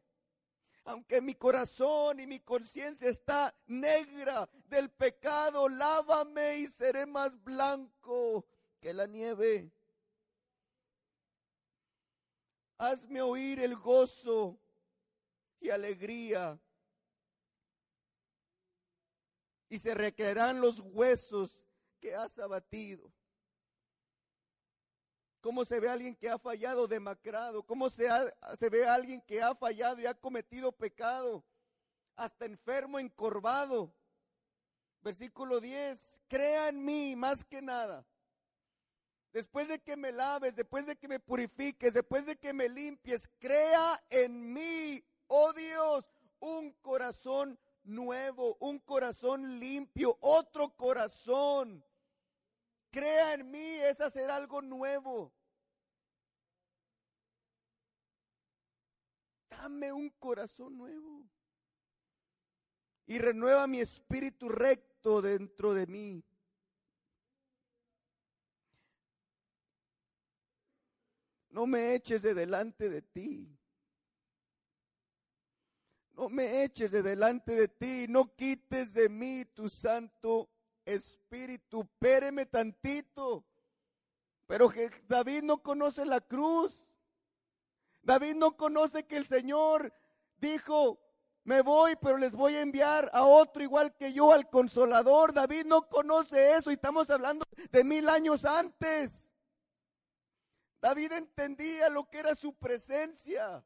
[0.83, 8.45] Aunque mi corazón y mi conciencia está negra del pecado, lávame y seré más blanco
[8.79, 9.71] que la nieve.
[12.77, 14.59] Hazme oír el gozo
[15.59, 16.59] y alegría
[19.72, 21.65] y se recrearán los huesos
[22.01, 23.09] que has abatido.
[25.39, 27.63] ¿Cómo se ve alguien que ha fallado demacrado?
[27.63, 28.05] ¿Cómo se,
[28.57, 31.41] se ve alguien que ha fallado y ha cometido pecado?
[32.17, 33.93] Hasta enfermo, encorvado.
[35.01, 38.05] Versículo 10, crea en mí más que nada.
[39.32, 43.30] Después de que me laves, después de que me purifiques, después de que me limpies,
[43.39, 46.11] crea en mí, oh Dios,
[46.41, 51.84] un corazón nuevo, un corazón limpio, otro corazón.
[52.89, 55.34] Crea en mí, es hacer algo nuevo.
[59.49, 61.29] Dame un corazón nuevo.
[63.05, 66.23] Y renueva mi espíritu recto dentro de mí.
[71.49, 73.61] No me eches de delante de ti
[76.22, 80.51] no me eches de delante de ti, no quites de mí tu santo
[80.86, 83.43] espíritu, péreme tantito.
[84.45, 84.72] Pero
[85.07, 86.86] David no conoce la cruz.
[88.03, 89.91] David no conoce que el Señor
[90.38, 90.99] dijo,
[91.43, 95.34] me voy, pero les voy a enviar a otro igual que yo, al consolador.
[95.34, 99.32] David no conoce eso y estamos hablando de mil años antes.
[100.82, 103.65] David entendía lo que era su presencia.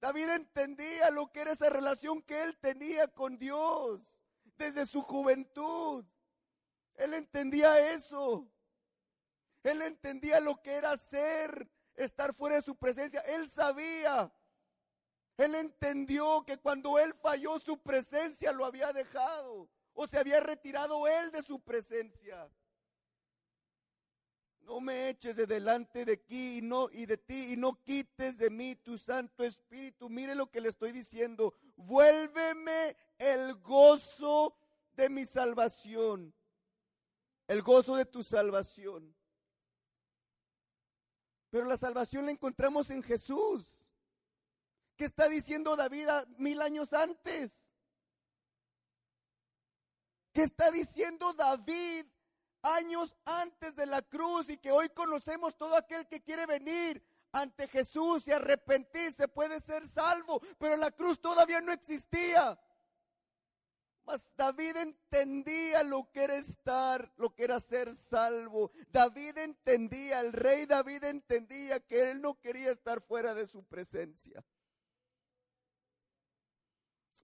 [0.00, 4.00] David entendía lo que era esa relación que él tenía con Dios
[4.56, 6.04] desde su juventud.
[6.94, 8.48] Él entendía eso.
[9.62, 13.20] Él entendía lo que era ser, estar fuera de su presencia.
[13.22, 14.32] Él sabía.
[15.36, 21.06] Él entendió que cuando él falló su presencia lo había dejado o se había retirado
[21.08, 22.48] él de su presencia.
[24.66, 28.38] No me eches de delante de aquí y no y de ti y no quites
[28.38, 30.08] de mí tu Santo Espíritu.
[30.08, 31.54] Mire lo que le estoy diciendo.
[31.76, 34.58] Vuélveme el gozo
[34.94, 36.34] de mi salvación.
[37.46, 39.14] El gozo de tu salvación.
[41.50, 43.78] Pero la salvación la encontramos en Jesús.
[44.96, 46.08] ¿Qué está diciendo David
[46.38, 47.62] mil años antes?
[50.32, 52.04] ¿Qué está diciendo David
[52.66, 57.02] años antes de la cruz y que hoy conocemos todo aquel que quiere venir
[57.32, 62.58] ante Jesús y arrepentirse puede ser salvo, pero la cruz todavía no existía.
[64.04, 68.70] Mas David entendía lo que era estar, lo que era ser salvo.
[68.88, 74.44] David entendía, el rey David entendía que él no quería estar fuera de su presencia.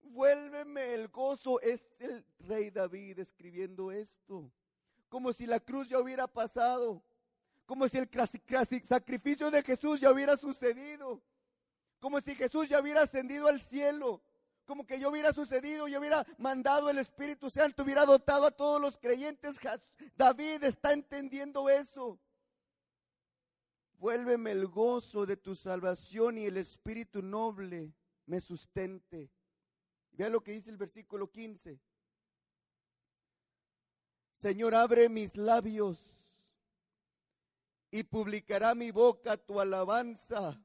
[0.00, 4.52] Vuélveme el gozo, es el rey David escribiendo esto,
[5.12, 7.02] como si la cruz ya hubiera pasado,
[7.66, 8.08] como si el
[8.88, 11.20] sacrificio de Jesús ya hubiera sucedido,
[12.00, 14.22] como si Jesús ya hubiera ascendido al cielo
[14.64, 18.80] como que yo hubiera sucedido, yo hubiera mandado el Espíritu Santo, hubiera dotado a todos
[18.80, 19.56] los creyentes.
[20.16, 22.18] David está entendiendo eso.
[23.98, 27.92] Vuélveme el gozo de tu salvación y el Espíritu noble
[28.24, 29.30] me sustente.
[30.12, 31.78] Vea lo que dice el versículo 15.
[34.42, 36.00] Señor, abre mis labios
[37.92, 40.60] y publicará mi boca tu alabanza,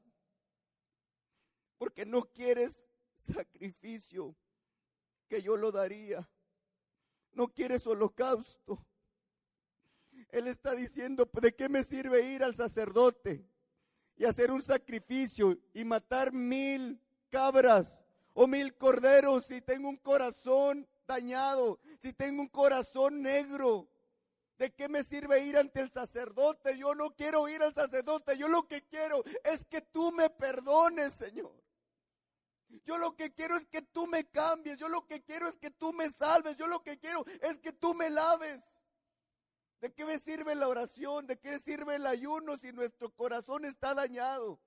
[1.76, 4.34] porque no quieres sacrificio
[5.28, 6.28] que yo lo daría.
[7.30, 8.84] No quieres holocausto.
[10.30, 13.46] Él está diciendo, ¿de qué me sirve ir al sacerdote
[14.16, 17.00] y hacer un sacrificio y matar mil
[17.30, 18.04] cabras
[18.34, 23.88] o mil corderos si tengo un corazón dañado, si tengo un corazón negro?
[24.58, 26.76] ¿De qué me sirve ir ante el sacerdote?
[26.76, 31.14] Yo no quiero ir al sacerdote, yo lo que quiero es que tú me perdones,
[31.14, 31.52] Señor.
[32.84, 34.78] Yo lo que quiero es que tú me cambies.
[34.78, 36.56] Yo lo que quiero es que tú me salves.
[36.56, 38.62] Yo lo que quiero es que tú me laves.
[39.80, 41.26] ¿De qué me sirve la oración?
[41.26, 44.60] ¿De qué sirve el ayuno si nuestro corazón está dañado?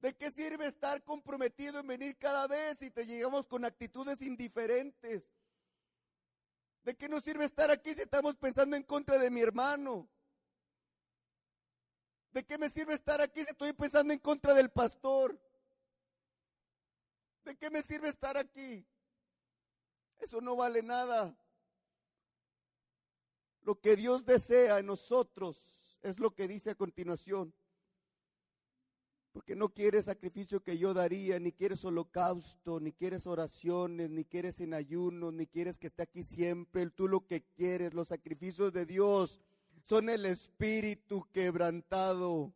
[0.00, 5.32] ¿De qué sirve estar comprometido en venir cada vez si te llegamos con actitudes indiferentes?
[6.84, 10.08] ¿De qué nos sirve estar aquí si estamos pensando en contra de mi hermano?
[12.30, 15.40] ¿De qué me sirve estar aquí si estoy pensando en contra del pastor?
[17.44, 18.86] ¿De qué me sirve estar aquí?
[20.18, 21.36] Eso no vale nada.
[23.62, 27.54] Lo que Dios desea en nosotros es lo que dice a continuación.
[29.36, 34.62] Porque no quieres sacrificio que yo daría, ni quieres holocausto, ni quieres oraciones, ni quieres
[34.62, 36.88] en ayuno, ni quieres que esté aquí siempre.
[36.88, 39.42] Tú lo que quieres, los sacrificios de Dios
[39.84, 42.50] son el espíritu quebrantado.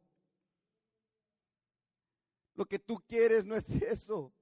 [2.55, 4.33] Lo que tú quieres no es eso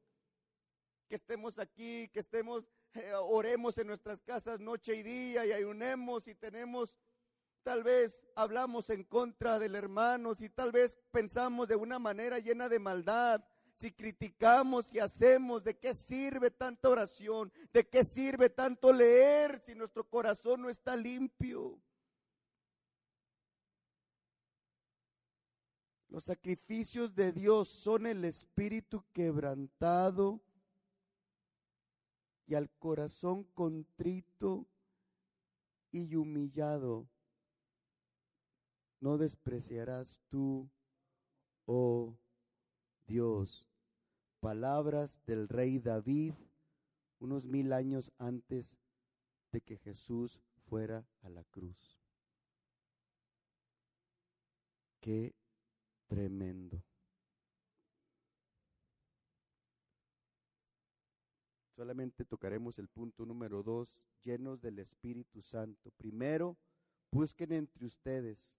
[1.08, 6.28] que estemos aquí, que estemos, eh, oremos en nuestras casas noche y día y ayunemos
[6.28, 6.94] y tenemos,
[7.68, 12.66] tal vez hablamos en contra del hermano, si tal vez pensamos de una manera llena
[12.66, 13.44] de maldad,
[13.76, 17.52] si criticamos y hacemos, ¿de qué sirve tanta oración?
[17.70, 21.78] ¿De qué sirve tanto leer si nuestro corazón no está limpio?
[26.08, 30.40] Los sacrificios de Dios son el espíritu quebrantado
[32.46, 34.66] y al corazón contrito
[35.90, 37.06] y humillado,
[39.00, 40.68] no despreciarás tú,
[41.66, 42.16] oh
[43.06, 43.68] Dios.
[44.40, 46.34] Palabras del rey David
[47.18, 48.78] unos mil años antes
[49.52, 51.98] de que Jesús fuera a la cruz.
[55.00, 55.34] Qué
[56.06, 56.82] tremendo.
[61.74, 65.92] Solamente tocaremos el punto número dos, llenos del Espíritu Santo.
[65.92, 66.56] Primero,
[67.12, 68.57] busquen entre ustedes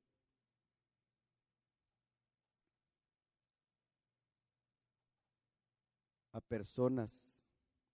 [6.39, 7.45] a personas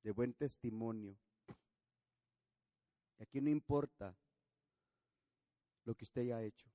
[0.04, 1.18] de buen testimonio.
[3.20, 4.16] Aquí no importa
[5.84, 6.70] lo que usted haya hecho,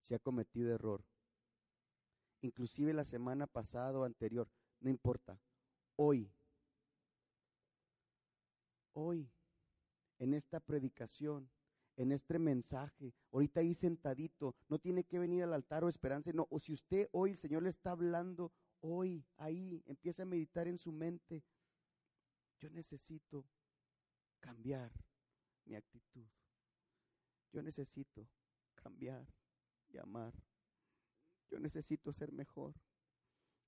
[0.00, 1.04] si ha cometido error,
[2.42, 4.48] inclusive la semana pasada o anterior,
[4.80, 5.38] no importa.
[5.96, 6.30] Hoy
[8.94, 9.30] hoy,
[10.18, 11.50] en esta predicación,
[11.96, 16.46] en este mensaje, ahorita ahí sentadito, no tiene que venir al altar o esperanza, no,
[16.50, 18.52] o si usted hoy el Señor le está hablando,
[18.82, 21.42] hoy, ahí, empieza a meditar en su mente,
[22.58, 23.46] yo necesito
[24.40, 24.92] cambiar
[25.64, 26.26] mi actitud,
[27.52, 28.28] yo necesito
[28.74, 29.26] cambiar
[29.88, 30.34] y amar,
[31.50, 32.74] yo necesito ser mejor,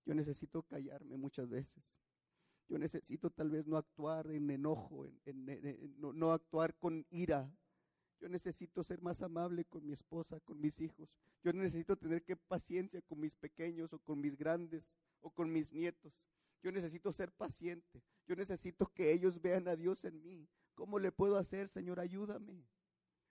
[0.05, 1.83] yo necesito callarme muchas veces.
[2.69, 5.07] Yo necesito tal vez no actuar en enojo,
[5.99, 7.55] no, no actuar con ira.
[8.25, 11.11] Yo necesito ser más amable con mi esposa, con mis hijos.
[11.43, 15.71] Yo necesito tener que paciencia con mis pequeños o con mis grandes o con mis
[15.71, 16.15] nietos.
[16.63, 18.03] Yo necesito ser paciente.
[18.27, 20.49] Yo necesito que ellos vean a Dios en mí.
[20.73, 22.01] ¿Cómo le puedo hacer, Señor?
[22.01, 22.65] Ayúdame.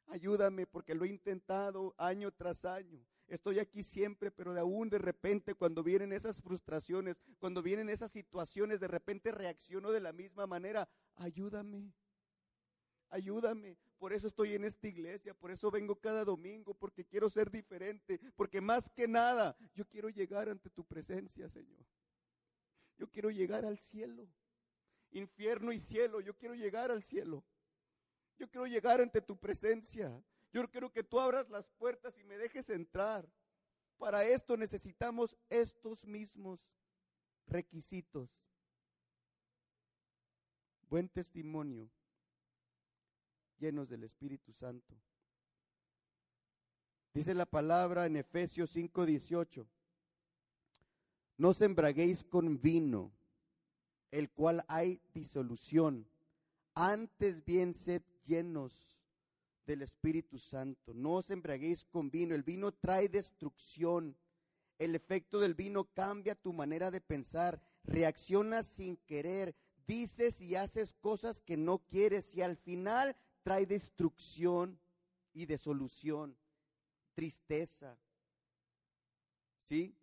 [0.05, 3.03] Ayúdame porque lo he intentado año tras año.
[3.25, 8.11] Estoy aquí siempre, pero de aún de repente cuando vienen esas frustraciones, cuando vienen esas
[8.11, 10.87] situaciones, de repente reacciono de la misma manera.
[11.15, 11.91] Ayúdame.
[13.13, 13.77] Ayúdame.
[13.99, 18.19] Por eso estoy en esta iglesia, por eso vengo cada domingo, porque quiero ser diferente,
[18.35, 21.85] porque más que nada yo quiero llegar ante tu presencia, Señor.
[22.97, 24.27] Yo quiero llegar al cielo.
[25.11, 27.45] Infierno y cielo, yo quiero llegar al cielo.
[28.39, 30.11] Yo quiero llegar ante tu presencia.
[30.51, 33.29] Yo quiero que tú abras las puertas y me dejes entrar.
[33.99, 36.59] Para esto necesitamos estos mismos
[37.45, 38.31] requisitos.
[40.89, 41.91] Buen testimonio,
[43.59, 44.95] llenos del Espíritu Santo.
[47.13, 49.67] Dice la palabra en Efesios 5:18.
[51.37, 51.61] No os
[52.23, 53.11] con vino,
[54.11, 56.07] el cual hay disolución.
[56.75, 58.97] Antes bien sed llenos
[59.65, 60.93] del Espíritu Santo.
[60.93, 62.35] No os embraguéis con vino.
[62.35, 64.15] El vino trae destrucción.
[64.79, 67.61] El efecto del vino cambia tu manera de pensar.
[67.83, 69.55] Reaccionas sin querer.
[69.85, 74.79] Dices y haces cosas que no quieres y al final trae destrucción
[75.33, 76.37] y desolución,
[77.13, 77.97] tristeza.
[79.59, 79.95] ¿Sí?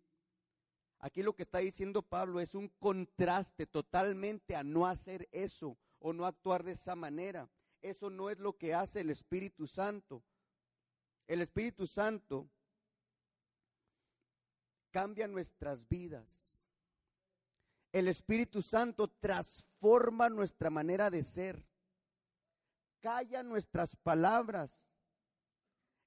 [0.99, 6.13] Aquí lo que está diciendo Pablo es un contraste totalmente a no hacer eso o
[6.13, 7.49] no actuar de esa manera.
[7.81, 10.23] Eso no es lo que hace el Espíritu Santo.
[11.27, 12.47] El Espíritu Santo
[14.91, 16.61] cambia nuestras vidas.
[17.91, 21.70] El Espíritu Santo transforma nuestra manera de ser.
[23.01, 24.71] Calla nuestras palabras.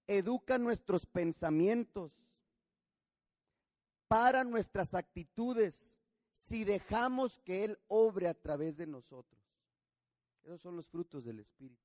[0.06, 2.12] Educa nuestros pensamientos
[4.06, 5.96] para nuestras actitudes
[6.30, 9.42] si dejamos que Él obre a través de nosotros.
[10.44, 11.82] Esos son los frutos del Espíritu.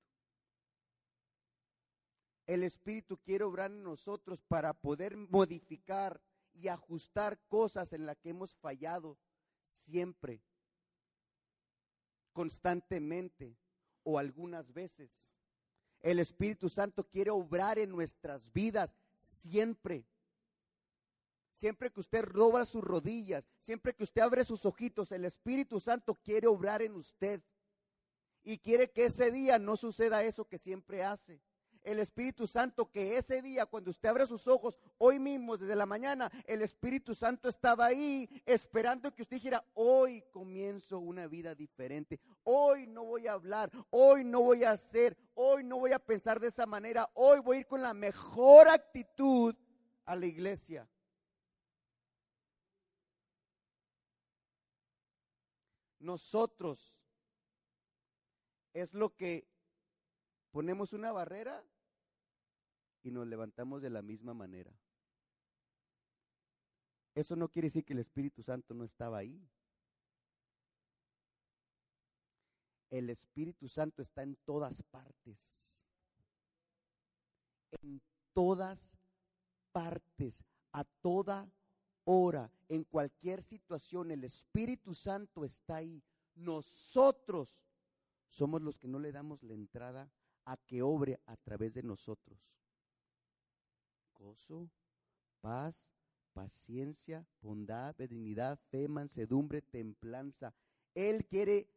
[2.45, 6.21] El Espíritu quiere obrar en nosotros para poder modificar
[6.53, 9.17] y ajustar cosas en las que hemos fallado
[9.63, 10.41] siempre,
[12.33, 13.55] constantemente
[14.09, 15.27] o algunas veces.
[16.01, 20.05] El Espíritu Santo quiere obrar en nuestras vidas siempre
[21.59, 26.15] siempre que usted roba sus rodillas, siempre que usted abre sus ojitos, el Espíritu Santo
[26.15, 27.41] quiere obrar en usted.
[28.43, 31.41] Y quiere que ese día no suceda eso que siempre hace.
[31.89, 35.85] El Espíritu Santo que ese día, cuando usted abre sus ojos, hoy mismo, desde la
[35.85, 42.19] mañana, el Espíritu Santo estaba ahí esperando que usted dijera, hoy comienzo una vida diferente,
[42.43, 46.39] hoy no voy a hablar, hoy no voy a hacer, hoy no voy a pensar
[46.39, 49.55] de esa manera, hoy voy a ir con la mejor actitud
[50.05, 50.87] a la iglesia.
[55.99, 56.97] nosotros
[58.73, 59.47] es lo que
[60.51, 61.63] ponemos una barrera
[63.09, 64.71] y nos levantamos de la misma manera.
[67.15, 69.43] Eso no quiere decir que el Espíritu Santo no estaba ahí.
[72.91, 75.37] El Espíritu Santo está en todas partes.
[77.81, 77.99] En
[78.33, 78.99] todas
[79.71, 81.51] partes, a toda
[82.03, 86.03] hora, en cualquier situación, el Espíritu Santo está ahí.
[86.35, 87.59] Nosotros
[88.27, 90.11] somos los que no le damos la entrada
[90.45, 92.39] a que obre a través de nosotros.
[94.19, 94.69] Gozo,
[95.41, 95.93] paz,
[96.33, 100.53] paciencia, bondad, benignidad, fe, mansedumbre, templanza.
[100.93, 101.67] Él quiere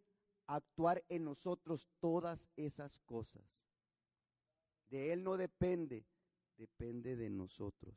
[0.46, 3.64] actuar en nosotros todas esas cosas.
[4.88, 6.04] De Él no depende,
[6.56, 7.94] depende de nosotros.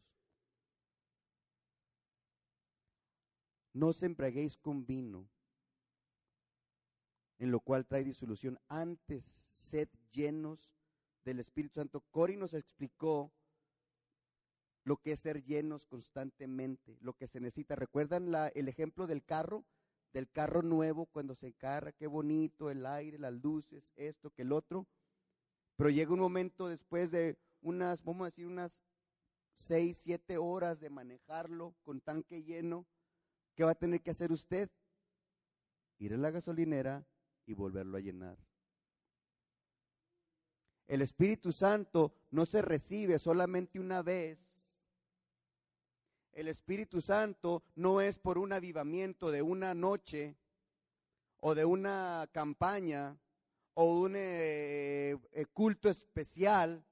[3.73, 5.27] No os embriaguéis con vino,
[7.39, 8.57] en lo cual trae disolución.
[8.69, 10.71] Antes, sed llenos
[11.25, 11.99] del Espíritu Santo.
[12.11, 13.33] Cori nos explicó
[14.85, 17.75] lo que es ser llenos constantemente, lo que se necesita.
[17.75, 19.65] ¿Recuerdan el ejemplo del carro?
[20.13, 24.53] Del carro nuevo cuando se encarra, qué bonito, el aire, las luces, esto, que el
[24.53, 24.87] otro.
[25.75, 28.81] Pero llega un momento después de unas, vamos a decir, unas
[29.53, 32.85] seis, siete horas de manejarlo con tanque lleno,
[33.55, 34.69] ¿qué va a tener que hacer usted?
[35.97, 37.05] Ir a la gasolinera
[37.45, 38.37] y volverlo a llenar.
[40.87, 44.54] El Espíritu Santo no se recibe solamente una vez.
[46.35, 50.35] El Espíritu Santo no es por un avivamiento de una noche
[51.39, 53.17] o de una campaña
[53.73, 56.85] o un eh, eh, culto especial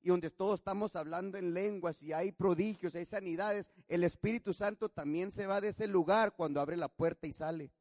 [0.00, 4.88] y donde todos estamos hablando en lenguas y hay prodigios, hay sanidades, el Espíritu Santo
[4.88, 7.72] también se va de ese lugar cuando abre la puerta y sale.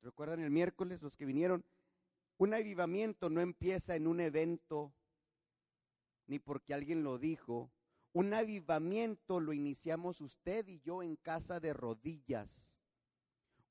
[0.00, 1.64] ¿Recuerdan el miércoles los que vinieron?
[2.38, 4.92] Un avivamiento no empieza en un evento
[6.26, 7.70] ni porque alguien lo dijo.
[8.12, 12.72] Un avivamiento lo iniciamos usted y yo en casa de rodillas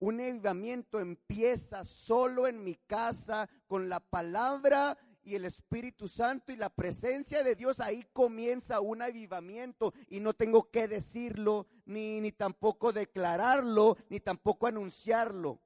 [0.02, 6.56] un avivamiento empieza solo en mi casa con la palabra y el Espíritu Santo y
[6.56, 12.32] la presencia de Dios, ahí comienza un avivamiento y no tengo que decirlo, ni, ni
[12.32, 15.62] tampoco declararlo, ni tampoco anunciarlo.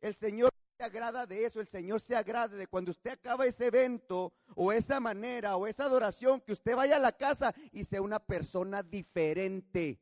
[0.00, 3.66] El Señor se agrada de eso, el Señor se agrada de cuando usted acaba ese
[3.66, 8.02] evento o esa manera o esa adoración, que usted vaya a la casa y sea
[8.02, 10.00] una persona diferente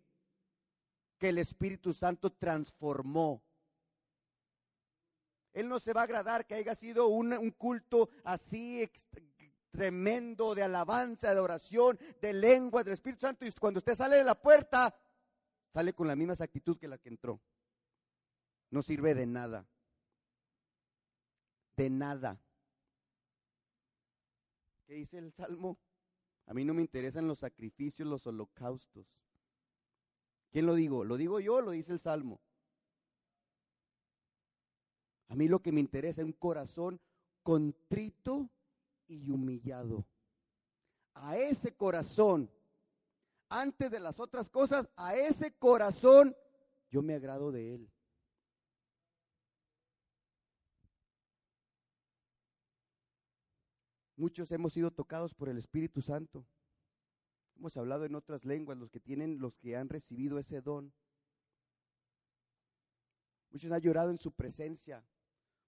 [1.18, 3.42] que el Espíritu Santo transformó.
[5.52, 8.90] Él no se va a agradar que haya sido un, culto así
[9.70, 13.44] tremendo de alabanza, de oración, de lenguas del Espíritu Santo.
[13.44, 14.94] Y cuando usted sale de la puerta,
[15.68, 17.38] sale con la misma actitud que la que entró.
[18.70, 19.66] No sirve de nada.
[21.76, 22.40] De nada.
[24.86, 25.78] ¿Qué dice el Salmo?
[26.46, 29.06] A mí no me interesan los sacrificios, los holocaustos.
[30.50, 31.04] ¿Quién lo digo?
[31.04, 32.40] ¿Lo digo yo o lo dice el Salmo?
[35.28, 37.00] A mí lo que me interesa es un corazón
[37.42, 38.50] contrito
[39.08, 40.04] y humillado.
[41.14, 42.50] A ese corazón,
[43.48, 46.36] antes de las otras cosas, a ese corazón
[46.90, 47.91] yo me agrado de él.
[54.22, 56.46] Muchos hemos sido tocados por el Espíritu Santo.
[57.56, 60.94] Hemos hablado en otras lenguas, los que tienen, los que han recibido ese don.
[63.50, 65.04] Muchos han llorado en su presencia.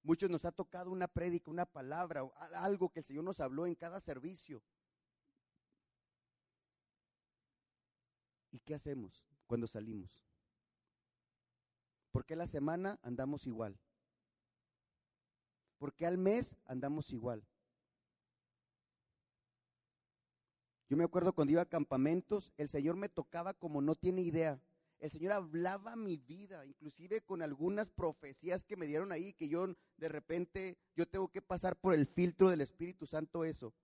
[0.05, 3.74] Muchos nos ha tocado una prédica, una palabra, algo que el Señor nos habló en
[3.74, 4.62] cada servicio.
[8.52, 10.24] ¿Y qué hacemos cuando salimos?
[12.12, 13.80] ¿Por qué la semana andamos igual?
[15.76, 17.44] ¿Por qué al mes andamos igual?
[20.89, 24.61] Yo me acuerdo cuando iba a campamentos, el Señor me tocaba como no tiene idea.
[25.01, 29.66] El Señor hablaba mi vida, inclusive con algunas profecías que me dieron ahí, que yo
[29.97, 33.74] de repente, yo tengo que pasar por el filtro del Espíritu Santo eso.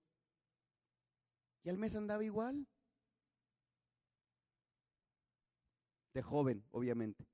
[1.62, 2.66] Y al mes andaba igual.
[6.14, 7.26] De joven, obviamente.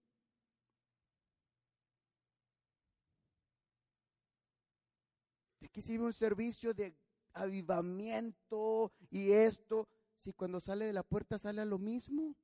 [5.61, 6.95] ¿De qué sirve un servicio de
[7.37, 12.35] avivamiento y esto, si cuando sale de la puerta sale a lo mismo?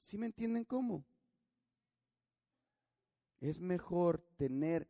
[0.00, 1.04] ¿Sí me entienden cómo?
[3.40, 4.88] Es mejor tener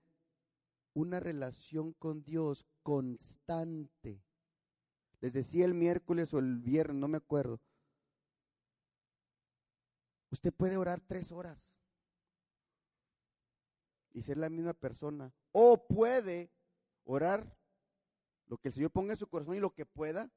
[0.93, 4.23] una relación con Dios constante.
[5.21, 7.61] Les decía el miércoles o el viernes, no me acuerdo.
[10.31, 11.75] Usted puede orar tres horas
[14.15, 15.31] y ser la misma persona.
[15.53, 16.51] O puede
[17.05, 17.55] orar
[18.47, 20.31] lo que el Señor ponga en su corazón y lo que pueda,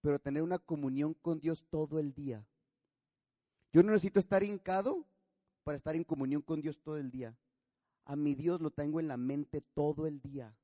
[0.00, 2.44] pero tener una comunión con Dios todo el día.
[3.72, 5.06] Yo no necesito estar hincado
[5.62, 7.36] para estar en comunión con Dios todo el día.
[8.04, 10.56] A mi Dios lo tengo en la mente todo el día.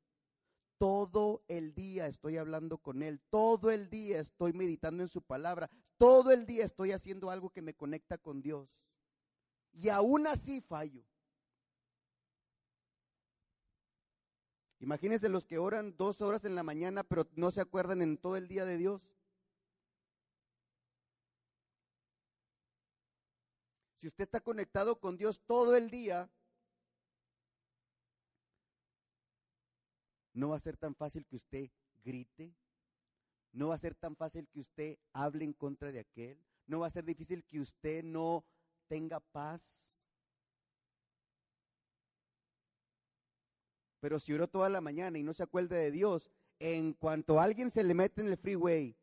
[0.78, 3.20] Todo el día estoy hablando con Él.
[3.28, 5.70] Todo el día estoy meditando en su palabra.
[5.98, 8.70] Todo el día estoy haciendo algo que me conecta con Dios.
[9.72, 11.04] Y aún así fallo.
[14.84, 18.36] Imagínense los que oran dos horas en la mañana, pero no se acuerdan en todo
[18.36, 19.16] el día de Dios.
[23.96, 26.30] Si usted está conectado con Dios todo el día,
[30.34, 31.70] no va a ser tan fácil que usted
[32.04, 32.54] grite,
[33.52, 36.88] no va a ser tan fácil que usted hable en contra de aquel, no va
[36.88, 38.44] a ser difícil que usted no
[38.86, 39.83] tenga paz.
[44.04, 47.70] Pero si oró toda la mañana y no se acuerda de Dios, en cuanto alguien
[47.70, 48.94] se le mete en el freeway,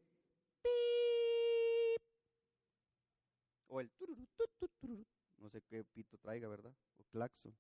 [3.65, 3.89] o el
[5.37, 6.71] no sé qué pito traiga, ¿verdad?
[6.99, 7.51] O claxon.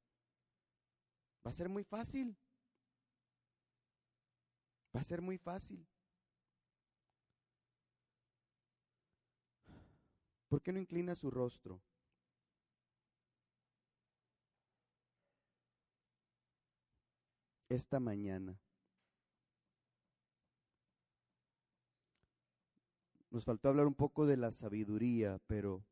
[1.43, 2.37] Va a ser muy fácil.
[4.95, 5.83] Va a ser muy fácil.
[10.47, 11.81] ¿Por qué no inclina su rostro?
[17.71, 18.59] esta mañana.
[23.29, 25.85] Nos faltó hablar un poco de la sabiduría, pero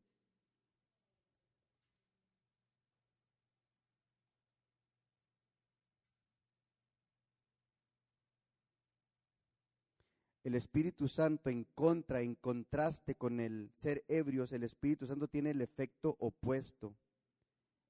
[10.43, 15.51] el Espíritu Santo en contra, en contraste con el ser ebrios, el Espíritu Santo tiene
[15.51, 16.93] el efecto opuesto.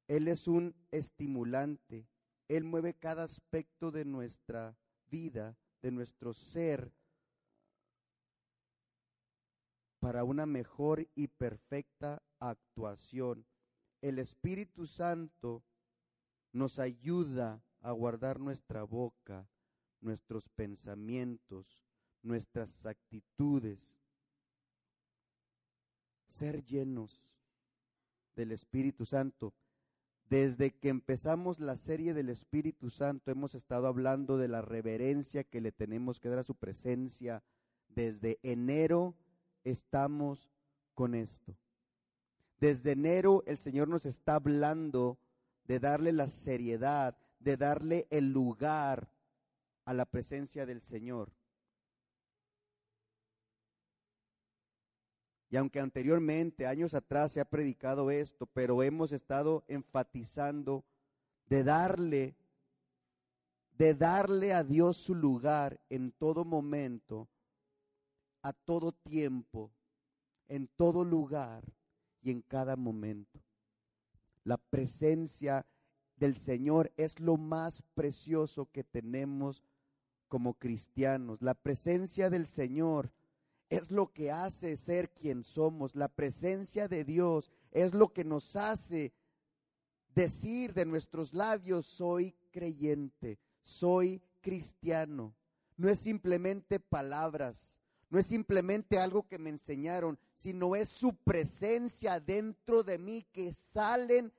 [0.08, 2.06] Él es un estimulante,
[2.50, 4.76] él mueve cada aspecto de nuestra
[5.06, 6.92] vida, de nuestro ser,
[10.00, 13.46] para una mejor y perfecta actuación.
[14.02, 15.64] El Espíritu Santo
[16.52, 19.48] nos ayuda a guardar nuestra boca,
[20.02, 21.86] nuestros pensamientos,
[22.24, 23.96] nuestras actitudes.
[26.26, 27.30] Ser llenos
[28.36, 29.54] del Espíritu Santo.
[30.30, 35.60] Desde que empezamos la serie del Espíritu Santo hemos estado hablando de la reverencia que
[35.60, 37.42] le tenemos que dar a su presencia.
[37.88, 39.16] Desde enero
[39.64, 40.52] estamos
[40.94, 41.58] con esto.
[42.60, 45.18] Desde enero el Señor nos está hablando
[45.64, 49.12] de darle la seriedad, de darle el lugar
[49.86, 51.32] a la presencia del Señor.
[55.50, 60.84] Y aunque anteriormente, años atrás, se ha predicado esto, pero hemos estado enfatizando
[61.48, 62.36] de darle,
[63.78, 67.28] de darle a Dios su lugar en todo momento,
[68.44, 69.72] a todo tiempo,
[70.48, 71.64] en todo lugar
[72.22, 73.40] y en cada momento.
[74.44, 75.66] La presencia
[76.16, 79.64] del Señor es lo más precioso que tenemos
[80.28, 81.42] como cristianos.
[81.42, 83.12] La presencia del Señor
[83.70, 85.96] es lo que hace ser quien somos.
[85.96, 89.14] La presencia de Dios es lo que nos hace
[90.16, 95.36] decir de nuestros labios, soy creyente, soy cristiano.
[95.78, 102.20] No es simplemente palabras, no es simplemente algo que me enseñaron, sino es su presencia
[102.20, 104.34] dentro de mí que salen,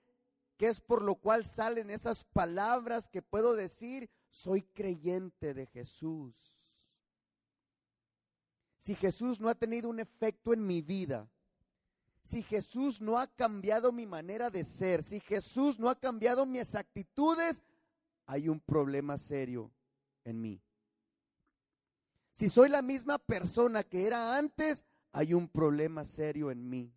[0.56, 6.59] que es por lo cual salen esas palabras que puedo decir, soy creyente de Jesús
[8.80, 11.28] si Jesús no ha tenido un efecto en mi vida,
[12.24, 16.74] si Jesús no ha cambiado mi manera de ser, si Jesús no ha cambiado mis
[16.74, 17.62] actitudes,
[18.24, 19.70] hay un problema serio
[20.24, 20.62] en mí.
[22.34, 26.90] Si soy la misma persona que era antes, hay un problema serio en mí.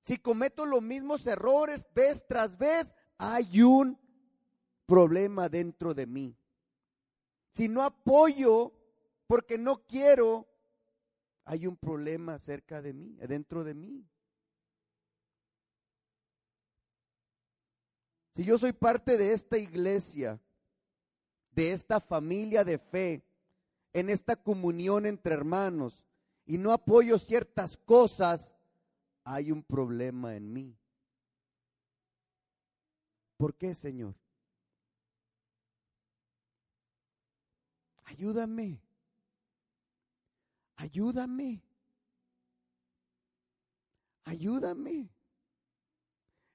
[0.00, 3.96] Si cometo los mismos errores vez tras vez, hay un
[4.86, 6.36] problema dentro de mí.
[7.52, 8.72] Si no apoyo
[9.26, 10.46] porque no quiero,
[11.44, 14.06] hay un problema cerca de mí, dentro de mí.
[18.32, 20.40] Si yo soy parte de esta iglesia,
[21.52, 23.22] de esta familia de fe,
[23.92, 26.04] en esta comunión entre hermanos,
[26.46, 28.54] y no apoyo ciertas cosas,
[29.22, 30.76] hay un problema en mí.
[33.36, 34.14] ¿Por qué, Señor?
[38.04, 38.83] Ayúdame.
[40.76, 41.62] Ayúdame.
[44.24, 45.10] Ayúdame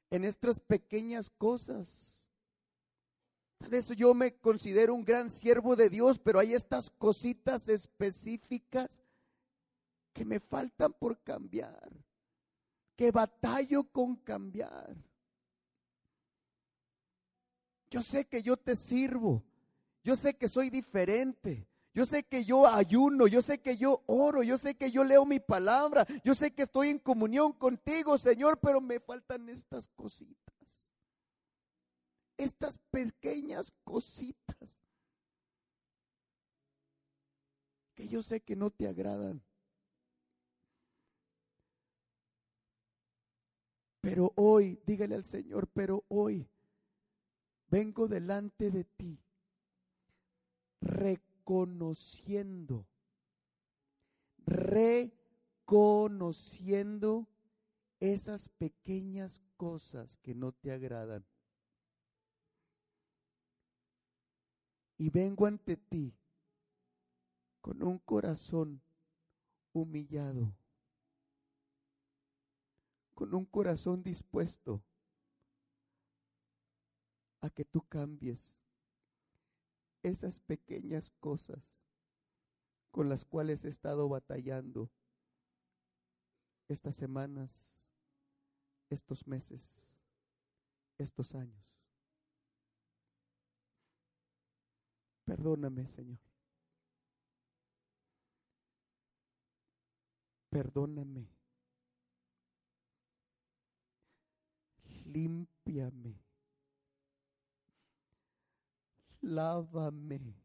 [0.09, 2.27] en estas pequeñas cosas.
[3.59, 8.97] Tal vez yo me considero un gran siervo de Dios, pero hay estas cositas específicas
[10.13, 11.91] que me faltan por cambiar,
[12.95, 14.95] que batallo con cambiar.
[17.91, 19.43] Yo sé que yo te sirvo,
[20.03, 24.43] yo sé que soy diferente, yo sé que yo ayuno, yo sé que yo oro,
[24.43, 28.59] yo sé que yo leo mi palabra, yo sé que estoy en comunión contigo, Señor,
[28.59, 30.55] pero me faltan estas cositas.
[32.37, 34.81] Estas pequeñas cositas
[37.95, 39.41] que yo sé que no te agradan.
[44.01, 46.47] Pero hoy, dígale al Señor, pero hoy
[47.67, 49.19] vengo delante de ti
[51.49, 52.85] reconociendo,
[55.65, 57.27] reconociendo
[57.99, 61.25] esas pequeñas cosas que no te agradan.
[64.97, 66.13] Y vengo ante ti
[67.61, 68.79] con un corazón
[69.73, 70.53] humillado,
[73.15, 74.83] con un corazón dispuesto
[77.41, 78.59] a que tú cambies
[80.03, 81.85] esas pequeñas cosas
[82.91, 84.89] con las cuales he estado batallando
[86.67, 87.67] estas semanas,
[88.89, 89.95] estos meses,
[90.97, 91.89] estos años.
[95.25, 96.19] Perdóname, Señor.
[100.49, 101.29] Perdóname.
[105.05, 106.28] Límpiame
[109.21, 110.35] lávame.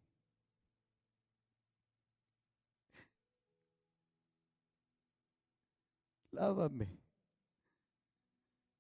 [6.31, 6.99] Lávame.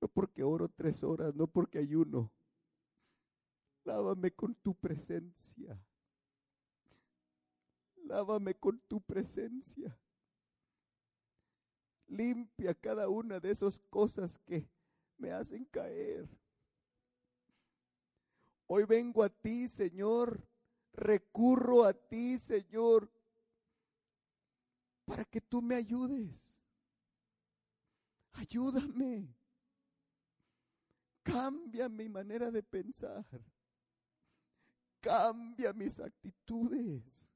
[0.01, 2.31] No porque oro tres horas, no porque ayuno.
[3.85, 5.81] Lávame con tu presencia.
[8.05, 9.99] Lávame con tu presencia.
[12.07, 14.69] Limpia cada una de esas cosas que
[15.17, 16.29] me hacen caer.
[18.67, 20.47] Hoy vengo a ti, Señor.
[20.93, 23.11] Recurro a ti, Señor,
[25.05, 26.31] para que tú me ayudes.
[28.33, 29.35] Ayúdame.
[31.25, 33.27] Cambia mi manera de pensar.
[35.01, 37.27] Cambia mis actitudes.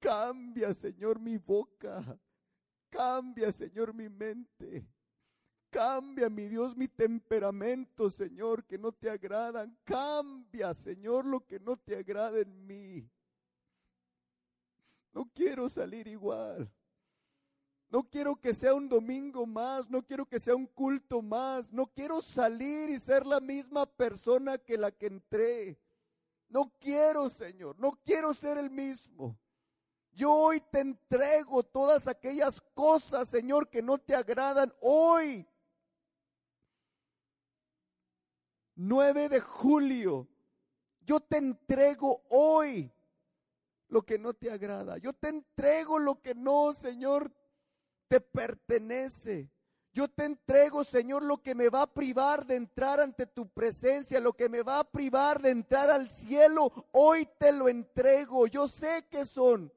[0.00, 2.18] Cambia, Señor, mi boca.
[2.90, 4.86] Cambia, Señor, mi mente.
[5.72, 9.74] Cambia, mi Dios, mi temperamento, Señor, que no te agradan.
[9.84, 13.10] Cambia, Señor, lo que no te agrada en mí.
[15.14, 16.70] No quiero salir igual.
[17.88, 21.86] No quiero que sea un domingo más, no quiero que sea un culto más, no
[21.86, 25.78] quiero salir y ser la misma persona que la que entré.
[26.50, 29.38] No quiero, Señor, no quiero ser el mismo.
[30.12, 34.70] Yo hoy te entrego todas aquellas cosas, Señor, que no te agradan.
[34.82, 35.46] Hoy
[38.88, 40.28] 9 de julio,
[41.02, 42.92] yo te entrego hoy
[43.88, 44.98] lo que no te agrada.
[44.98, 47.30] Yo te entrego lo que no, Señor,
[48.08, 49.50] te pertenece.
[49.92, 54.18] Yo te entrego, Señor, lo que me va a privar de entrar ante tu presencia,
[54.18, 56.72] lo que me va a privar de entrar al cielo.
[56.90, 58.46] Hoy te lo entrego.
[58.46, 59.72] Yo sé que son.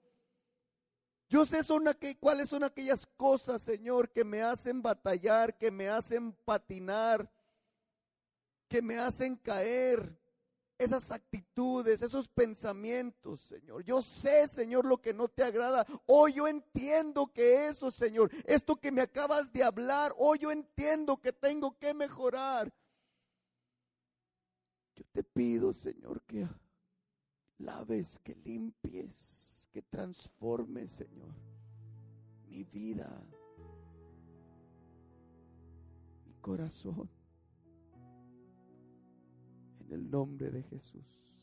[1.27, 1.83] Yo sé son
[2.19, 7.29] cuáles son aquellas cosas, Señor, que me hacen batallar, que me hacen patinar,
[8.67, 10.17] que me hacen caer,
[10.77, 13.83] esas actitudes, esos pensamientos, Señor.
[13.83, 15.85] Yo sé, Señor, lo que no te agrada.
[16.05, 21.17] Hoy yo entiendo que eso, Señor, esto que me acabas de hablar, hoy yo entiendo
[21.17, 22.73] que tengo que mejorar.
[24.95, 26.47] Yo te pido, Señor, que
[27.59, 31.33] laves, que limpies, que transformes, Señor,
[32.47, 33.09] mi vida,
[36.25, 37.09] mi corazón
[39.85, 41.33] en el nombre de Jesús.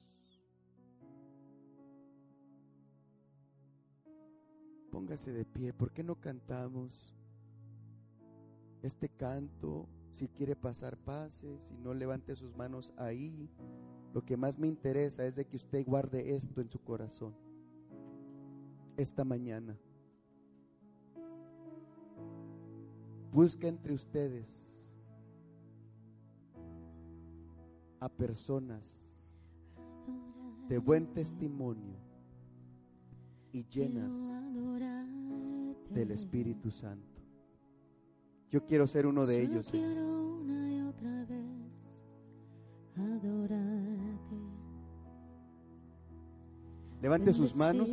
[4.91, 7.17] Póngase de pie, ¿por qué no cantamos
[8.83, 9.89] este canto?
[10.11, 13.49] Si quiere pasar, pase, si no levante sus manos ahí.
[14.13, 17.35] Lo que más me interesa es de que usted guarde esto en su corazón
[18.97, 19.77] esta mañana.
[23.33, 24.72] Busca entre ustedes
[28.03, 29.33] a personas
[30.69, 31.95] de buen testimonio
[33.53, 34.11] y llenas
[35.89, 37.23] del Espíritu Santo.
[38.51, 39.73] Yo quiero ser uno de ellos.
[47.01, 47.89] Levante sus manos.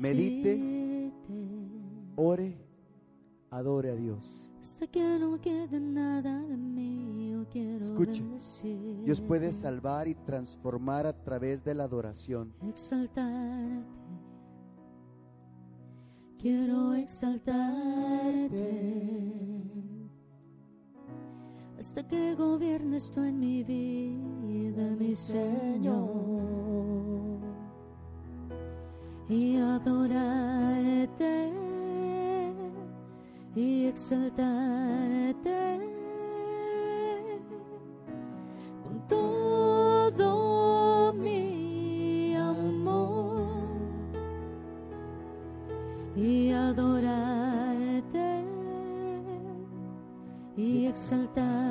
[0.00, 1.12] Medite.
[2.14, 2.64] Ore.
[3.50, 4.45] Adore a Dios
[4.90, 8.24] que no quede nada de mí, yo quiero Escuche,
[9.04, 12.52] Dios puede salvar y transformar a través de la adoración.
[12.68, 13.86] Exaltarte,
[16.38, 18.56] quiero exaltarte.
[21.78, 26.10] Hasta que gobiernes tú en mi vida, mi Señor,
[29.28, 31.52] y adorarte
[33.56, 35.80] y exaltarte
[38.84, 43.48] con todo mi amor
[46.14, 48.44] y adorarte
[50.54, 51.65] y exaltarte.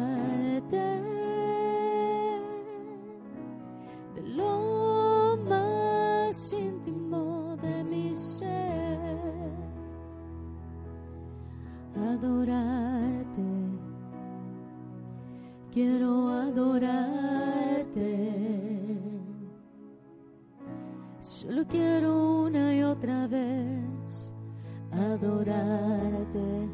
[25.26, 26.69] Adorarte,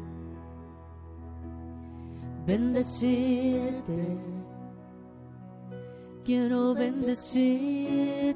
[2.46, 4.18] bendecirte.
[6.24, 8.34] Quiero bendecirte.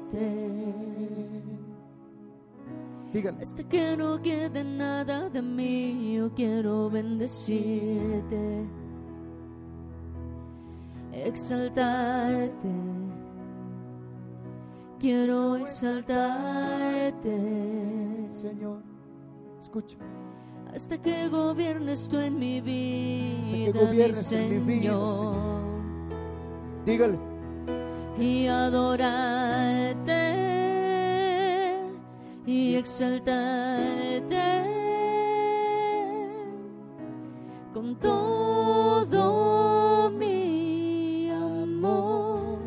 [3.13, 3.41] Díganme.
[3.41, 8.67] Hasta que no quede nada de mí, yo quiero bendecirte
[11.13, 12.69] exaltarte.
[14.99, 17.37] quiero exaltarte.
[18.27, 18.81] Señor,
[19.67, 19.97] escucha.
[20.73, 25.35] Hasta que gobiernes tú en mi vida, mi gobiernes en mi vida, Señor.
[26.85, 27.17] Dígale.
[28.17, 30.23] y adorarte
[32.45, 34.37] y exaltarte
[37.73, 42.59] con todo mi amor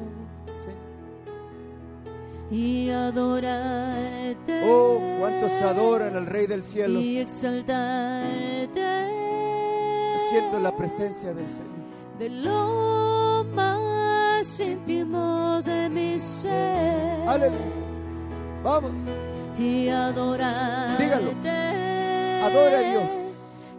[2.51, 7.01] y adorarte Oh, cuántos adoran al Rey del cielo.
[7.01, 9.07] y exaltarte
[10.31, 12.19] Siento la presencia del Señor.
[12.19, 17.61] de lo más íntimo de mi ser Aleluya.
[18.63, 18.93] Vamos.
[19.59, 21.31] y adorarte Dígalo.
[22.47, 23.11] Adora a Dios.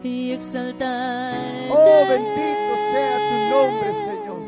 [0.03, 4.41] y exaltarte Oh, bendito sea tu nombre, Señor.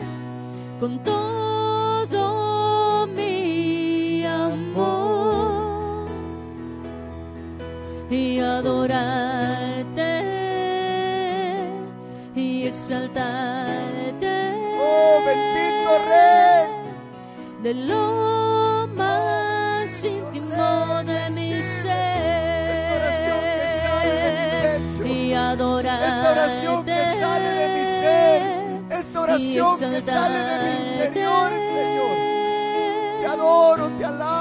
[0.79, 1.52] con todo
[8.64, 10.11] adorarte
[12.36, 14.34] y exaltarte
[14.86, 16.68] Oh, bendito Rey.
[17.61, 22.01] de lo más íntimo de mi ser
[25.05, 28.41] y adorarte que sale de mi ser.
[28.99, 32.16] Esta oración que sale de mi interior, Señor.
[33.22, 34.32] Te adoro, te alabo,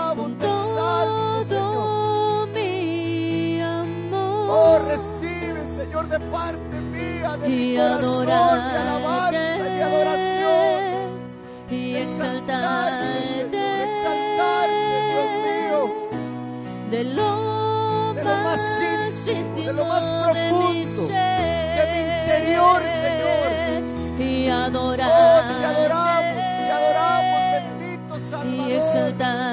[6.13, 10.81] de parte mía, de mi y mi alabanza y mi adoración.
[11.71, 13.07] y Exaltarte,
[13.43, 15.81] exaltarte Señor, exaltarte, Dios mío.
[16.91, 17.31] de lo,
[18.15, 18.61] De lo más
[19.27, 20.03] íntimo, de lo más
[20.35, 23.51] de mi profundo, de mi interior, Señor.
[24.19, 27.41] y Oh, adorarte te adoramos, te adoramos,
[27.81, 29.52] bendito y exaltarte